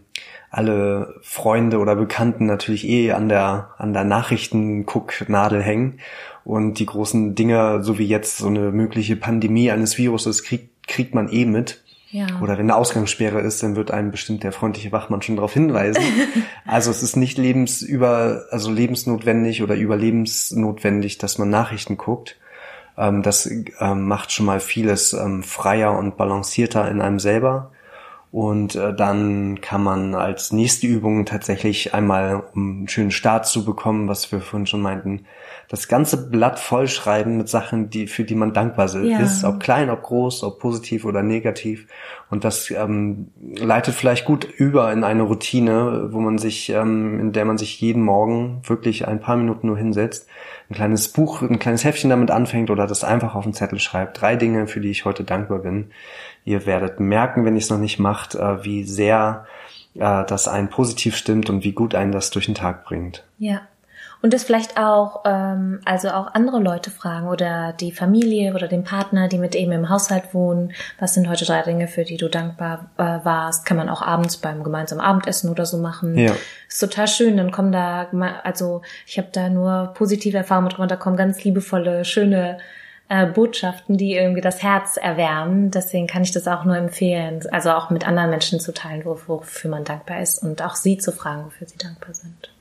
alle 0.56 1.16
Freunde 1.22 1.80
oder 1.80 1.98
Bekannten 1.98 2.46
natürlich 2.46 2.88
eh 2.88 3.12
an 3.12 3.28
der, 3.28 3.72
an 3.78 3.92
der 3.92 4.06
Nachrichtengucknadel 4.06 5.62
hängen. 5.62 6.00
Und 6.46 6.76
die 6.80 6.86
großen 6.86 7.36
Dinge, 7.36 7.84
so 7.84 7.98
wie 7.98 8.06
jetzt 8.06 8.38
so 8.38 8.48
eine 8.48 8.72
mögliche 8.72 9.18
Pandemie 9.18 9.70
eines 9.70 9.98
Viruses, 9.98 10.44
kriegt, 10.44 10.88
kriegt 10.88 11.14
man 11.14 11.28
eh 11.28 11.46
mit. 11.46 11.84
Ja. 12.10 12.28
Oder 12.42 12.54
wenn 12.54 12.68
eine 12.68 12.76
Ausgangssperre 12.78 13.42
ist, 13.42 13.64
dann 13.64 13.76
wird 13.76 13.92
einem 13.92 14.12
bestimmt 14.12 14.44
der 14.44 14.54
freundliche 14.54 14.94
Wachmann 14.94 15.22
schon 15.22 15.36
darauf 15.36 15.52
hinweisen. 15.52 16.02
also 16.66 16.90
es 16.90 17.04
ist 17.04 17.18
nicht 17.18 17.38
lebensüber, 17.38 18.46
also 18.52 18.72
lebensnotwendig 18.72 19.62
oder 19.62 19.76
überlebensnotwendig, 19.76 21.18
dass 21.18 21.38
man 21.38 21.50
Nachrichten 21.50 21.98
guckt. 21.98 22.38
Ähm, 22.98 23.24
das 23.24 23.46
ähm, 23.80 24.08
macht 24.08 24.32
schon 24.32 24.46
mal 24.46 24.62
vieles 24.62 25.12
ähm, 25.12 25.44
freier 25.44 25.98
und 25.98 26.16
balancierter 26.16 26.90
in 26.90 27.02
einem 27.02 27.20
selber. 27.20 27.72
Und 28.36 28.76
äh, 28.76 28.94
dann 28.94 29.62
kann 29.62 29.82
man 29.82 30.14
als 30.14 30.52
nächste 30.52 30.88
Übung 30.88 31.26
tatsächlich 31.26 31.94
einmal, 31.94 32.44
um 32.54 32.80
einen 32.80 32.88
schönen 32.90 33.12
Start 33.12 33.48
zu 33.48 33.64
bekommen, 33.64 34.10
was 34.10 34.30
wir 34.30 34.42
vorhin 34.42 34.68
schon 34.68 34.82
meinten, 34.82 35.24
das 35.70 35.88
ganze 35.88 36.30
Blatt 36.30 36.60
vollschreiben 36.60 37.38
mit 37.38 37.48
Sachen, 37.48 37.90
die, 37.90 38.08
für 38.08 38.26
die 38.26 38.36
man 38.36 38.52
dankbar 38.52 38.94
ja. 38.94 39.20
ist, 39.20 39.46
ob 39.46 39.62
klein, 39.62 39.90
ob 39.90 40.04
groß, 40.04 40.44
ob 40.44 40.60
positiv 40.60 41.06
oder 41.06 41.24
negativ. 41.24 41.88
Und 42.30 42.44
das 42.44 42.70
ähm, 42.72 43.32
leitet 43.42 43.96
vielleicht 43.96 44.26
gut 44.26 44.44
über 44.44 44.92
in 44.92 45.06
eine 45.06 45.24
Routine, 45.24 46.10
wo 46.12 46.20
man 46.20 46.38
sich, 46.38 46.70
ähm, 46.70 47.22
in 47.22 47.32
der 47.32 47.46
man 47.46 47.58
sich 47.58 47.80
jeden 47.80 48.04
Morgen 48.04 48.62
wirklich 48.66 49.08
ein 49.08 49.22
paar 49.22 49.38
Minuten 49.38 49.68
nur 49.68 49.78
hinsetzt, 49.78 50.28
ein 50.70 50.74
kleines 50.74 51.08
Buch, 51.08 51.42
ein 51.42 51.60
kleines 51.60 51.86
Heftchen 51.86 52.10
damit 52.10 52.32
anfängt 52.32 52.70
oder 52.70 52.86
das 52.86 53.06
einfach 53.06 53.34
auf 53.34 53.46
den 53.46 53.54
Zettel 53.54 53.80
schreibt. 53.80 54.20
Drei 54.20 54.36
Dinge, 54.36 54.68
für 54.68 54.82
die 54.82 54.92
ich 54.92 55.06
heute 55.06 55.24
dankbar 55.24 55.60
bin. 55.60 55.92
Ihr 56.46 56.66
werdet 56.66 57.00
merken, 57.00 57.44
wenn 57.44 57.56
ihr 57.56 57.62
es 57.62 57.70
noch 57.70 57.80
nicht 57.80 58.00
macht, 58.00 58.36
äh, 58.36 58.64
wie 58.64 58.84
sehr 58.84 59.46
äh, 59.96 60.24
das 60.26 60.48
einen 60.48 60.70
positiv 60.70 61.18
stimmt 61.18 61.50
und 61.50 61.64
wie 61.64 61.74
gut 61.74 61.96
einen 61.96 62.12
das 62.12 62.30
durch 62.30 62.46
den 62.46 62.56
Tag 62.56 62.86
bringt. 62.86 63.24
Ja, 63.40 63.62
und 64.26 64.34
das 64.34 64.44
vielleicht 64.44 64.78
auch, 64.80 65.24
ähm, 65.26 65.82
also 65.86 66.10
auch 66.10 66.34
andere 66.34 66.60
Leute 66.60 66.90
fragen 66.90 67.28
oder 67.28 67.74
die 67.74 67.92
Familie 67.92 68.56
oder 68.56 68.68
den 68.68 68.84
Partner, 68.84 69.28
die 69.28 69.38
mit 69.38 69.54
eben 69.54 69.72
im 69.72 69.90
Haushalt 69.90 70.34
wohnen. 70.34 70.74
Was 71.00 71.14
sind 71.14 71.30
heute 71.30 71.46
drei 71.46 71.62
Dinge, 71.62 71.88
für 71.88 72.04
die 72.04 72.18
du 72.18 72.28
dankbar 72.28 72.90
äh, 72.98 73.04
warst? 73.04 73.68
Kann 73.68 73.78
man 73.78 73.88
auch 73.88 74.02
abends 74.02 74.38
beim 74.38 74.64
gemeinsamen 74.64 75.02
Abendessen 75.02 75.52
oder 75.52 75.68
so 75.68 75.78
machen. 75.78 76.18
Ja. 76.18 76.32
Ist 76.68 76.80
total 76.80 77.08
schön. 77.08 77.38
Dann 77.38 77.52
kommen 77.52 77.72
da, 77.72 78.08
also 78.44 78.82
ich 79.06 79.20
habe 79.20 79.28
da 79.32 79.50
nur 79.50 79.94
positive 79.96 80.38
Erfahrungen 80.38 80.76
mit, 80.76 80.92
da 80.92 80.96
kommen 80.96 81.18
ganz 81.18 81.44
liebevolle, 81.44 82.04
schöne 82.04 82.58
äh, 83.10 83.28
Botschaften, 83.28 83.98
die 83.98 84.16
irgendwie 84.16 84.42
das 84.42 84.64
Herz 84.64 84.98
erwärmen. 84.98 85.72
Deswegen 85.72 86.08
kann 86.08 86.24
ich 86.24 86.32
das 86.32 86.48
auch 86.48 86.66
nur 86.66 86.76
empfehlen, 86.76 87.42
also 87.52 87.72
auch 87.72 87.90
mit 87.90 88.08
anderen 88.08 88.30
Menschen 88.30 88.60
zu 88.60 88.74
teilen, 88.74 89.04
wofür 89.06 89.72
man 89.72 89.84
dankbar 89.84 90.22
ist 90.22 90.42
und 90.42 90.62
auch 90.62 90.76
sie 90.76 90.98
zu 90.98 91.12
fragen, 91.12 91.46
wofür 91.46 91.68
sie 91.68 91.78
dankbar 91.78 92.14
sind. 92.14 92.52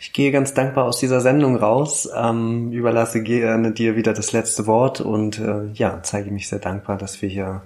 Ich 0.00 0.12
gehe 0.12 0.32
ganz 0.32 0.52
dankbar 0.52 0.84
aus 0.84 0.98
dieser 0.98 1.20
Sendung 1.20 1.56
raus, 1.56 2.08
ähm, 2.14 2.72
überlasse 2.72 3.22
gerne 3.22 3.72
dir 3.72 3.96
wieder 3.96 4.12
das 4.12 4.32
letzte 4.32 4.66
Wort 4.66 5.00
und 5.00 5.38
äh, 5.38 5.66
ja, 5.72 6.00
zeige 6.02 6.30
mich 6.30 6.48
sehr 6.48 6.58
dankbar, 6.58 6.98
dass 6.98 7.22
wir 7.22 7.28
hier 7.28 7.62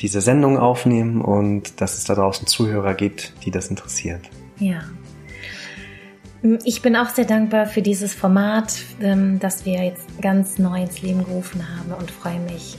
diese 0.00 0.20
Sendung 0.20 0.58
aufnehmen 0.58 1.20
und 1.22 1.80
dass 1.80 1.96
es 1.96 2.04
da 2.04 2.14
draußen 2.14 2.46
Zuhörer 2.46 2.94
gibt, 2.94 3.32
die 3.44 3.50
das 3.50 3.68
interessiert. 3.68 4.28
Ja. 4.58 4.80
Ich 6.64 6.82
bin 6.82 6.96
auch 6.96 7.08
sehr 7.08 7.24
dankbar 7.24 7.66
für 7.66 7.82
dieses 7.82 8.14
Format, 8.14 8.74
ähm, 9.00 9.38
das 9.38 9.64
wir 9.64 9.84
jetzt 9.84 10.20
ganz 10.20 10.58
neu 10.58 10.82
ins 10.82 11.00
Leben 11.00 11.24
gerufen 11.24 11.64
haben 11.76 11.92
und 11.92 12.10
freue 12.10 12.40
mich. 12.40 12.78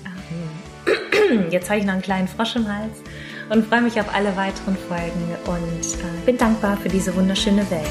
Ähm, 0.85 1.49
jetzt 1.49 1.69
habe 1.69 1.79
ich 1.79 1.85
noch 1.85 1.93
einen 1.93 2.01
kleinen 2.01 2.27
Frosch 2.27 2.57
im 2.57 2.67
Hals 2.67 2.97
und 3.49 3.65
freue 3.65 3.81
mich 3.81 3.99
auf 4.01 4.13
alle 4.13 4.35
weiteren 4.35 4.75
Folgen 4.75 5.29
und 5.45 5.93
äh, 5.95 6.25
bin 6.25 6.37
dankbar 6.37 6.75
für 6.75 6.89
diese 6.89 7.15
wunderschöne 7.15 7.69
Welt. 7.71 7.87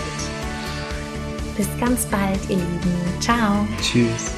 Bis 1.56 1.68
ganz 1.80 2.04
bald, 2.04 2.40
ihr 2.50 2.56
Lieben. 2.56 2.94
Ciao. 3.20 3.66
Tschüss. 3.80 4.30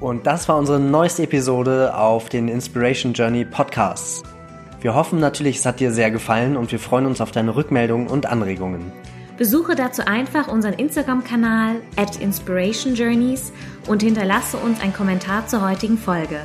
Und 0.00 0.26
das 0.26 0.48
war 0.48 0.56
unsere 0.56 0.80
neueste 0.80 1.22
Episode 1.22 1.96
auf 1.96 2.28
den 2.28 2.48
Inspiration 2.48 3.12
Journey 3.12 3.44
Podcasts. 3.44 4.24
Wir 4.80 4.94
hoffen 4.94 5.18
natürlich, 5.18 5.58
es 5.58 5.66
hat 5.66 5.80
dir 5.80 5.92
sehr 5.92 6.10
gefallen 6.10 6.56
und 6.56 6.72
wir 6.72 6.78
freuen 6.78 7.04
uns 7.06 7.20
auf 7.20 7.32
deine 7.32 7.56
Rückmeldungen 7.56 8.08
und 8.08 8.26
Anregungen. 8.26 8.92
Besuche 9.36 9.74
dazu 9.74 10.06
einfach 10.06 10.46
unseren 10.48 10.72
Instagram-Kanal 10.74 11.82
at 11.96 12.16
Inspiration 12.16 12.94
Journeys 12.94 13.52
und 13.86 14.02
hinterlasse 14.02 14.56
uns 14.56 14.80
einen 14.80 14.94
Kommentar 14.94 15.46
zur 15.46 15.68
heutigen 15.68 15.98
Folge. 15.98 16.40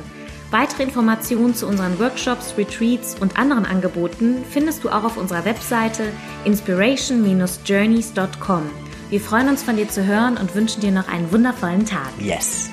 Weitere 0.50 0.82
Informationen 0.82 1.54
zu 1.54 1.66
unseren 1.66 1.98
Workshops, 1.98 2.52
Retreats 2.58 3.16
und 3.18 3.38
anderen 3.38 3.64
Angeboten 3.64 4.44
findest 4.50 4.84
du 4.84 4.90
auch 4.90 5.04
auf 5.04 5.16
unserer 5.16 5.46
Webseite 5.46 6.02
inspiration-journeys.com. 6.44 8.70
Wir 9.08 9.20
freuen 9.20 9.48
uns 9.48 9.62
von 9.62 9.76
dir 9.76 9.88
zu 9.88 10.04
hören 10.04 10.36
und 10.36 10.54
wünschen 10.54 10.82
dir 10.82 10.92
noch 10.92 11.08
einen 11.08 11.32
wundervollen 11.32 11.86
Tag. 11.86 12.10
Yes! 12.18 12.70